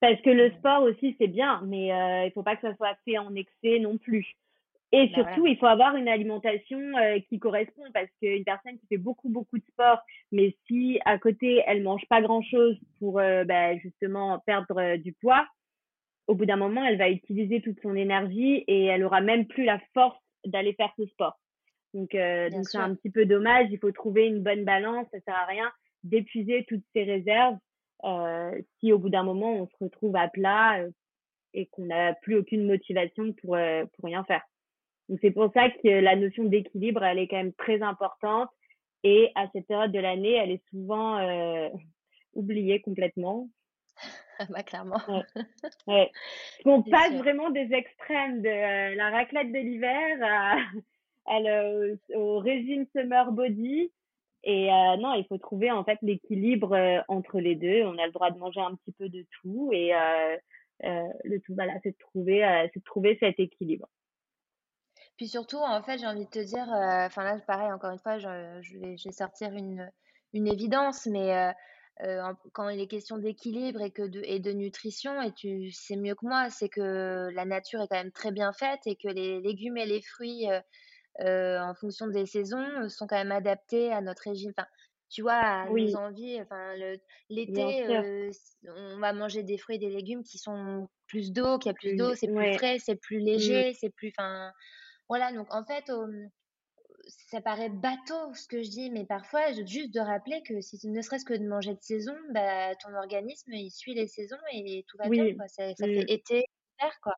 [0.00, 2.96] Parce que le sport aussi, c'est bien, mais euh, il faut pas que ça soit
[3.04, 4.36] fait en excès non plus.
[4.92, 8.86] Et bah, surtout, il faut avoir une alimentation euh, qui correspond parce qu'une personne qui
[8.86, 9.98] fait beaucoup, beaucoup de sport,
[10.32, 15.46] mais si à côté, elle mange pas grand-chose pour bah, justement perdre du poids,
[16.28, 19.64] au bout d'un moment, elle va utiliser toute son énergie et elle aura même plus
[19.64, 21.38] la force d'aller faire ce sport.
[21.94, 23.68] Donc, euh, donc c'est un petit peu dommage.
[23.70, 25.06] Il faut trouver une bonne balance.
[25.10, 25.70] Ça sert à rien
[26.04, 27.56] d'épuiser toutes ses réserves
[28.04, 30.90] euh, si au bout d'un moment on se retrouve à plat euh,
[31.54, 34.42] et qu'on n'a plus aucune motivation pour euh, pour rien faire.
[35.08, 38.48] Donc c'est pour ça que la notion d'équilibre elle est quand même très importante
[39.02, 41.68] et à cette période de l'année elle est souvent euh,
[42.34, 43.48] oubliée complètement
[44.50, 45.00] bah, clairement.
[45.86, 46.10] Ouais.
[46.64, 50.18] On passe vraiment des extrêmes de euh, la raclette de l'hiver
[51.26, 53.90] à, au régime summer body.
[54.44, 57.82] Et euh, non, il faut trouver en fait l'équilibre euh, entre les deux.
[57.84, 59.92] On a le droit de manger un petit peu de tout et
[60.80, 63.88] le tout, voilà, c'est de trouver, c'est de trouver cet équilibre.
[65.16, 68.18] Puis surtout, en fait, j'ai envie de te dire, enfin là, pareil, encore une fois,
[68.18, 69.90] je, je vais, je vais sortir une,
[70.32, 71.52] une évidence, mais
[72.04, 72.22] euh,
[72.52, 76.14] quand il est question d'équilibre et que de, et de nutrition, et tu sais mieux
[76.14, 79.40] que moi, c'est que la nature est quand même très bien faite et que les
[79.40, 80.60] légumes et les fruits, euh,
[81.20, 84.52] euh, en fonction des saisons, sont quand même adaptés à notre régime.
[84.56, 84.68] Enfin,
[85.10, 86.40] tu vois, à nos envies.
[86.40, 86.74] Enfin,
[87.30, 88.30] l'été,
[88.76, 91.96] on va manger des fruits et des légumes qui sont plus d'eau, qui a plus
[91.96, 93.26] d'eau, c'est plus frais, c'est plus mmh.
[93.26, 94.12] léger, c'est plus.
[94.16, 94.52] Enfin,
[95.08, 95.32] voilà.
[95.32, 95.90] Donc en fait,
[97.08, 101.02] ça paraît bateau ce que je dis, mais parfois, juste de rappeler que si ne
[101.02, 104.98] serait-ce que de manger de saison, bah, ton organisme, il suit les saisons et tout
[104.98, 105.34] va bien.
[105.34, 105.48] Quoi.
[105.48, 106.08] Ça, ça fait mmh.
[106.08, 107.14] été, hiver, quoi.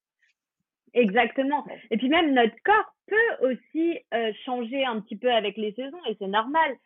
[0.92, 1.64] Exactement.
[1.90, 6.00] Et puis même notre corps peut aussi euh, changer un petit peu avec les saisons
[6.08, 6.76] et c'est normal.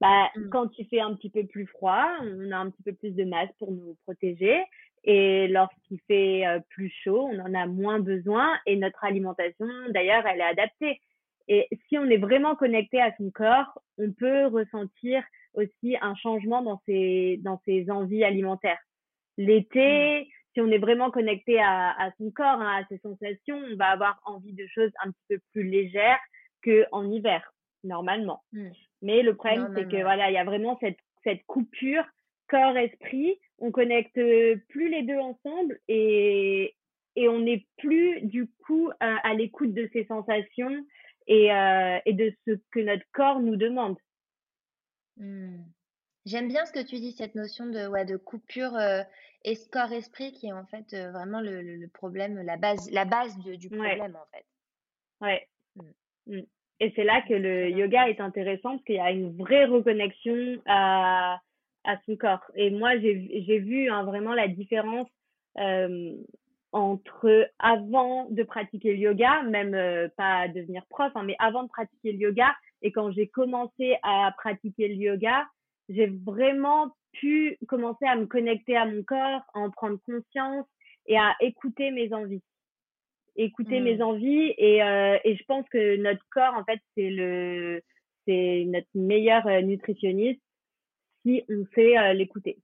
[0.00, 0.48] Bah, mmh.
[0.50, 3.24] Quand il fait un petit peu plus froid, on a un petit peu plus de
[3.24, 4.64] masse pour nous protéger.
[5.04, 8.52] Et lorsqu'il fait euh, plus chaud, on en a moins besoin.
[8.66, 11.00] Et notre alimentation, d'ailleurs, elle est adaptée.
[11.48, 15.22] Et si on est vraiment connecté à son corps, on peut ressentir
[15.54, 18.80] aussi un changement dans ses, dans ses envies alimentaires.
[19.36, 20.24] L'été, mmh.
[20.54, 23.86] si on est vraiment connecté à, à son corps, hein, à ses sensations, on va
[23.86, 26.20] avoir envie de choses un petit peu plus légères
[26.64, 27.52] qu'en hiver,
[27.84, 28.42] normalement.
[28.52, 28.68] Mmh.
[29.02, 32.04] Mais le problème, c'est que voilà, il y a vraiment cette, cette coupure
[32.48, 33.38] corps-esprit.
[33.58, 34.14] On connecte
[34.68, 36.74] plus les deux ensemble et,
[37.16, 40.84] et on n'est plus du coup à, à l'écoute de ses sensations
[41.26, 43.96] et, euh, et de ce que notre corps nous demande.
[45.16, 45.58] Mmh.
[46.24, 49.02] J'aime bien ce que tu dis, cette notion de, ouais, de coupure euh,
[49.72, 53.68] corps-esprit qui est en fait euh, vraiment le, le, problème, la base, la base du
[53.68, 54.46] problème en fait.
[55.20, 55.48] Ouais.
[55.76, 55.82] Mmh.
[56.26, 56.42] Mmh.
[56.80, 60.60] Et c'est là que le yoga est intéressant parce qu'il y a une vraie reconnexion
[60.66, 61.40] à,
[61.84, 62.44] à son corps.
[62.56, 65.08] Et moi, j'ai vu hein, vraiment la différence
[65.58, 66.12] euh,
[66.72, 71.68] entre avant de pratiquer le yoga, même euh, pas devenir prof, hein, mais avant de
[71.68, 75.46] pratiquer le yoga et quand j'ai commencé à pratiquer le yoga,
[75.90, 80.66] j'ai vraiment pu commencer à me connecter à mon corps, à en prendre conscience
[81.06, 82.42] et à écouter mes envies.
[83.36, 84.02] Écouter mes mmh.
[84.02, 87.82] envies et, euh, et je pense que notre corps, en fait, c'est le,
[88.26, 90.42] c'est notre meilleur euh, nutritionniste
[91.24, 92.58] si on sait l'écouter.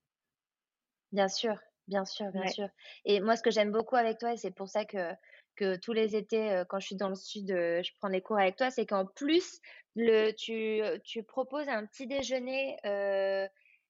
[1.12, 1.54] Bien sûr.
[1.88, 2.68] Bien sûr, bien sûr.
[3.04, 5.12] Et moi, ce que j'aime beaucoup avec toi, et c'est pour ça que,
[5.56, 8.56] que tous les étés, quand je suis dans le sud, je prends des cours avec
[8.56, 9.60] toi, c'est qu'en plus,
[9.96, 12.76] le, tu, tu proposes un petit déjeuner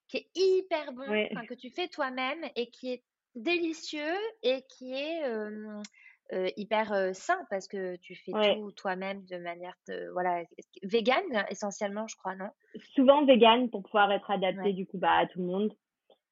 [0.07, 1.05] qui est hyper bon,
[1.47, 3.03] que tu fais toi-même et qui est
[3.35, 5.23] délicieux et qui est
[6.57, 9.75] hyper sain parce que tu fais tout toi-même de manière
[10.13, 10.45] voilà
[10.83, 12.51] vegan essentiellement je crois non?
[12.95, 15.75] Souvent vegan pour pouvoir être adapté du coup bah, à tout le monde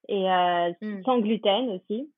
[0.08, 1.02] et euh, mmh.
[1.04, 2.10] sans gluten aussi.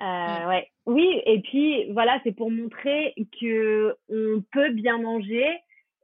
[0.00, 0.48] Euh, mmh.
[0.48, 0.70] ouais.
[0.86, 5.46] Oui, et puis voilà, c'est pour montrer que on peut bien manger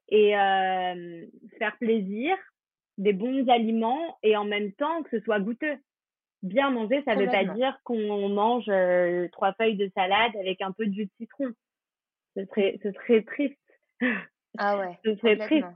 [0.08, 1.26] et euh,
[1.58, 2.36] faire plaisir,
[2.98, 5.76] des bons aliments et en même temps que ce soit goûteux.
[6.42, 8.70] Bien manger, ça ne veut pas dire qu'on mange
[9.30, 11.52] trois feuilles de salade avec un peu de jus de citron.
[12.36, 13.58] Ce serait, ce serait triste.
[14.58, 14.98] Ah ouais.
[15.04, 15.66] ce serait triste.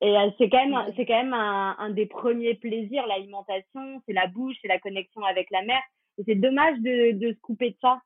[0.00, 4.12] Et euh, c'est quand même, c'est quand même un, un des premiers plaisirs, l'alimentation, c'est
[4.12, 5.80] la bouche, c'est la connexion avec la mer.
[6.18, 8.00] Et c'est dommage de, de se couper de ça.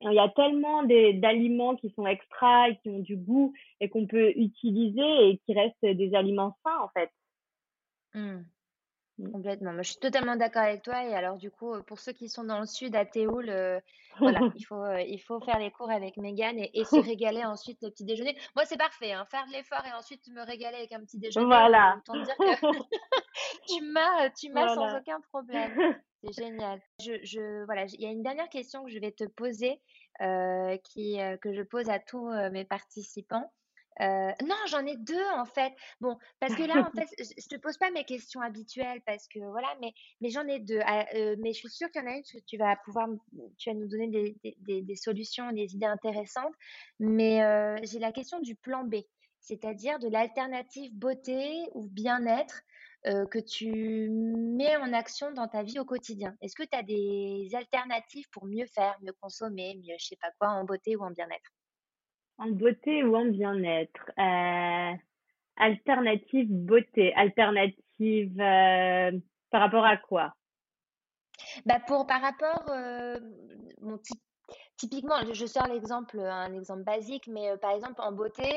[0.00, 4.06] Il y a tellement d'aliments qui sont extra et qui ont du goût et qu'on
[4.06, 7.10] peut utiliser et qui restent des aliments sains en fait.
[8.14, 8.42] Mmh.
[9.18, 9.32] Mmh.
[9.32, 9.72] Complètement.
[9.72, 11.04] Moi, je suis totalement d'accord avec toi.
[11.04, 13.80] Et alors, du coup, pour ceux qui sont dans le sud, à Théoul, euh,
[14.18, 17.44] voilà, il faut, euh, il faut faire les cours avec Megan et, et se régaler
[17.44, 18.36] ensuite le petit déjeuner.
[18.54, 21.46] Moi, c'est parfait, hein, faire de l'effort et ensuite me régaler avec un petit déjeuner.
[21.46, 21.98] Voilà.
[21.98, 22.44] Autant dire que
[23.68, 25.96] tu m'as, tu m'as sans aucun problème.
[26.22, 26.80] C'est génial.
[27.00, 29.80] Je, je, voilà, il y a une dernière question que je vais te poser,
[30.20, 33.52] euh, qui, que je pose à tous mes participants.
[34.00, 35.72] Euh, non, j'en ai deux en fait.
[36.00, 39.40] Bon, parce que là, en fait, je, te pose pas mes questions habituelles parce que
[39.40, 40.80] voilà, mais, mais j'en ai deux.
[40.84, 43.08] Ah, euh, mais je suis sûre qu'il y en a une que tu vas pouvoir,
[43.58, 46.54] tu vas nous donner des, des, des, solutions, des idées intéressantes.
[47.00, 48.96] Mais euh, j'ai la question du plan B,
[49.40, 52.62] c'est-à-dire de l'alternative beauté ou bien-être
[53.30, 56.36] que tu mets en action dans ta vie au quotidien.
[56.42, 60.30] Est-ce que tu as des alternatives pour mieux faire, mieux consommer, mieux, je sais pas
[60.38, 61.52] quoi, en beauté ou en bien-être?
[62.38, 64.10] En beauté ou en bien-être?
[64.18, 64.96] Euh,
[65.56, 67.12] Alternative beauté.
[67.14, 69.12] Alternative euh,
[69.50, 70.34] par rapport à quoi?
[71.66, 73.18] Bah pour par rapport, euh,
[74.76, 78.48] Typiquement, je sors l'exemple, un exemple basique, mais par exemple en beauté,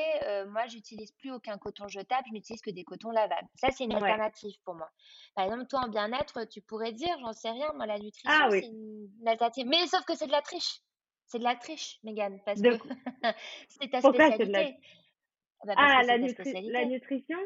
[0.48, 3.48] moi j'utilise plus aucun coton jetable, je n'utilise que des cotons lavables.
[3.56, 4.88] Ça, c'est une alternative pour moi.
[5.34, 8.48] Par exemple, toi en bien-être, tu pourrais dire, j'en sais rien, moi la nutrition, Ah
[8.50, 8.70] c'est oui.
[8.70, 9.66] une alternative.
[9.66, 10.81] Mais sauf que c'est de la triche.
[11.32, 12.68] C'est de la triche, Mégane, parce que
[13.80, 14.76] c'est ta pourquoi la spécialité.
[15.64, 17.38] Bah, parce Ah, la nutri la nutrition?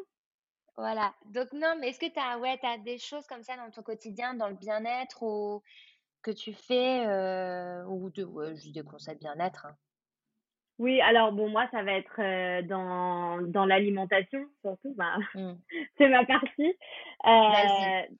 [0.77, 1.15] Voilà.
[1.27, 3.83] Donc non, mais est-ce que tu as ouais, tu des choses comme ça dans ton
[3.85, 5.63] quotidien, dans le bien-être ou
[6.23, 9.77] que tu fais, heu, ou de ouais, juste des conseils bien-être, hein?
[10.79, 15.55] Oui, alors bon, moi, ça va être, heu, dans dans l'alimentation surtout, ben, Mmh.
[15.99, 16.77] c'est ma partie.
[17.25, 18.17] Heu,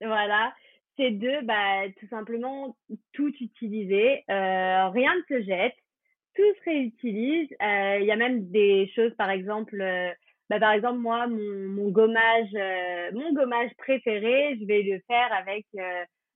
[0.00, 0.54] voilà,
[1.00, 2.76] c'est de, bah, tout simplement
[3.14, 5.74] tout utiliser, heu, rien ne se jette,
[6.36, 7.48] tout se réutilise.
[7.62, 10.10] Heu, il y a même des choses, par exemple, heu,
[10.50, 12.52] bah, par exemple, moi, mon mon gommage,
[13.14, 15.66] mon gommage préféré, je vais le faire avec,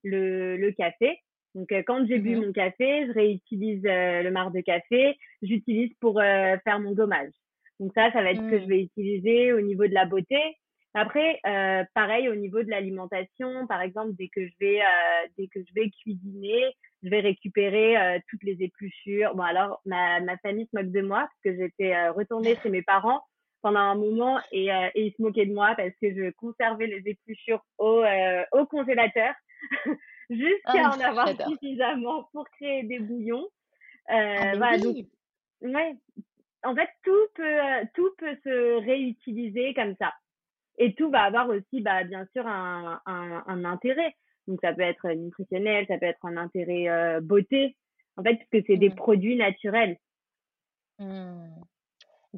[0.03, 1.19] le le café.
[1.55, 6.19] Donc, quand j'ai bu Mmh mon café, je réutilise, le marc de café, j'utilise pour,
[6.21, 7.31] faire mon gommage.
[7.79, 8.69] Donc ça, ça va être ce que je Mmh.
[8.69, 10.39] vais utiliser au niveau de la beauté.
[10.97, 15.47] Après, heu, pareil au niveau de l'alimentation, par exemple, dès que je vais, heu, dès
[15.47, 16.63] que je vais cuisiner,
[17.03, 19.35] je vais récupérer, heu, toutes les épluchures.
[19.35, 22.69] Bon alors ma ma famille se moque de moi parce que j'étais, heu, retournée chez
[22.69, 23.21] mes parents
[23.61, 26.87] pendant un moment et heu et ils se moquaient de moi parce que je conservais
[26.87, 29.33] les épluchures au, heu, au congélateur
[30.29, 33.47] jusqu'à non, en avoir suffisamment pour créer des bouillons.
[34.37, 35.09] Ah voilà donc oui!
[35.61, 35.95] ouais,
[36.63, 37.59] en fait tout peut,
[37.95, 40.13] tout peut se réutiliser comme ça
[40.77, 44.13] et tout va avoir aussi, bah, bien sûr un un un intérêt.
[44.47, 47.77] Donc ça peut être nutritionnel, ça peut être un intérêt, heu, beauté,
[48.17, 48.91] en fait, puisque c'est des Mmh.
[48.91, 49.97] produits naturels.
[50.99, 51.65] Mmh.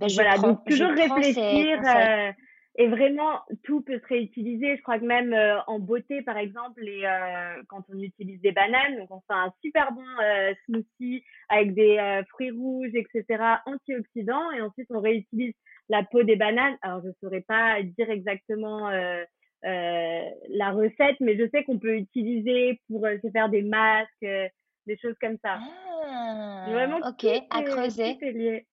[0.06, 2.32] Je voilà, donc prends toujours réfléchir, heu
[2.80, 4.78] et vraiment tout peut se réutiliser.
[4.78, 8.52] Je crois que même, heu, en beauté, par exemple, les, heu, quand on utilise des
[8.52, 13.06] bananes, donc on fait un super bon, heu, smoothie avec des, heu, fruits rouges et
[13.14, 15.56] cetera, antioxydants et ensuite on réutilise
[15.90, 16.78] la peau des bananes.
[16.82, 19.26] Alors je saurais pas dire exactement, heu
[19.66, 24.12] heu, la recette, mais je sais qu'on peut utiliser pour, heu, se faire des masques,
[24.22, 25.60] des choses comme ça.
[25.62, 26.66] Ah!
[26.68, 28.18] Vraiment OK, à creuser.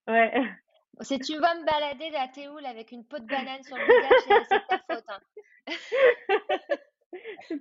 [0.07, 0.33] Ouais.
[1.01, 4.45] Si tu vas me balader la Théoule avec une peau de banane sur le visage,
[4.49, 5.21] c'est ta faute, hein.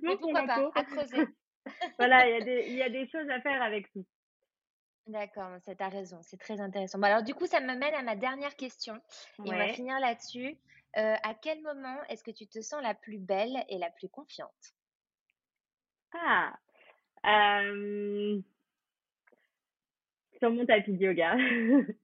[0.02, 0.60] Mais pourquoi pas?
[0.60, 0.70] peau.
[0.76, 1.26] À creuser.
[1.98, 4.04] Voilà, il y a des il y a des choses à faire avec tout.
[5.06, 6.98] D'accord, tu raison, c'est très intéressant.
[6.98, 8.94] Bon alors du coup, ça me mène à ma dernière question
[9.44, 9.74] et on va Ouais.
[9.74, 10.56] finir là-dessus.
[10.96, 14.08] Heu, à quel moment est-ce que tu te sens la plus belle et la plus
[14.08, 14.72] confiante?
[16.12, 16.58] Ah!
[20.38, 21.36] Sur mon tapis de yoga.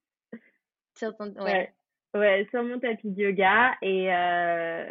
[0.97, 1.45] Sur ton ouais.
[1.45, 1.73] Ouais.
[2.15, 4.87] Ouais, sur mon tapis de yoga et heu,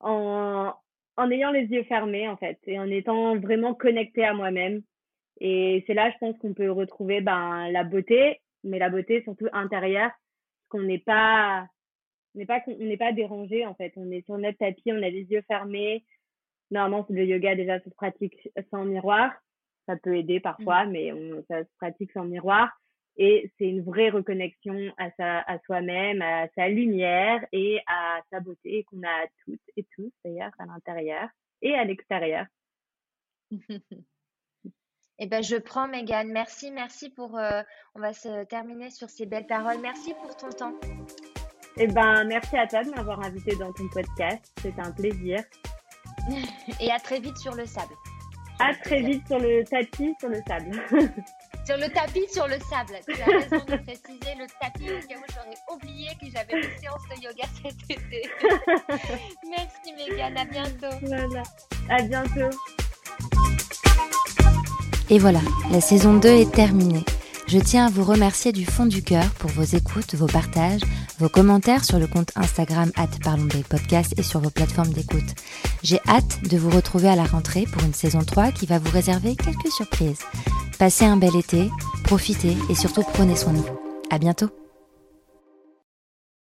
[0.00, 0.74] en
[1.16, 4.82] en ayant les yeux fermés, en fait et en étant vraiment connectée à moi-même
[5.40, 9.48] et c'est là, je pense qu'on peut retrouver, ben, la beauté, mais la beauté surtout
[9.52, 10.10] intérieure,
[10.68, 11.66] qu'on n'est pas
[12.34, 13.92] n'est pas on n'est pas dérangé, en fait.
[13.96, 16.04] On est sur notre tapis, on a les yeux fermés.
[16.70, 18.36] Normalement, le yoga, déjà, ça se pratique
[18.70, 19.32] sans miroir.
[19.86, 20.42] Ça peut aider Mmh.
[20.42, 22.70] parfois, mais on, ça se pratique sans miroir.
[23.16, 28.40] Et c'est une vraie reconnexion à, sa, à soi-même, à sa lumière et à sa
[28.40, 31.28] beauté qu'on a toutes et tous, d'ailleurs, à l'intérieur
[31.60, 32.46] et à l'extérieur.
[35.22, 36.28] Eh ben, je prends Mégane.
[36.28, 37.62] Merci, merci pour, heu,
[37.94, 39.78] on va se terminer sur ces belles paroles.
[39.82, 40.72] Merci pour ton temps.
[41.76, 44.50] Eh ben, merci à toi de m'avoir invité dans ton podcast.
[44.62, 45.44] C'était un plaisir.
[46.80, 47.92] Et à très vite sur le sable.
[48.60, 50.70] À très vite sur le tapis, sur le sable.
[51.66, 52.98] Sur le tapis, sur le sable.
[53.06, 56.78] Tu as raison de préciser le tapis au cas où j'aurais oublié que j'avais une
[56.78, 58.28] séance de yoga cet été.
[59.48, 60.96] Merci Mégane, à bientôt.
[61.02, 61.42] voilà.
[61.90, 62.56] À bientôt.
[65.10, 65.40] Et voilà,
[65.72, 67.04] la saison 2 est terminée.
[67.48, 70.82] Je tiens à vous remercier du fond du cœur pour vos écoutes, vos partages,
[71.18, 72.92] vos commentaires sur le compte Instagram
[73.68, 75.34] podcast et sur vos plateformes d'écoute.
[75.82, 78.90] J'ai hâte de vous retrouver à la rentrée pour une saison 3 qui va vous
[78.92, 80.20] réserver quelques surprises.
[80.78, 81.68] Passez un bel été,
[82.04, 83.80] profitez et surtout prenez soin de vous.
[84.10, 84.59] À bientôt!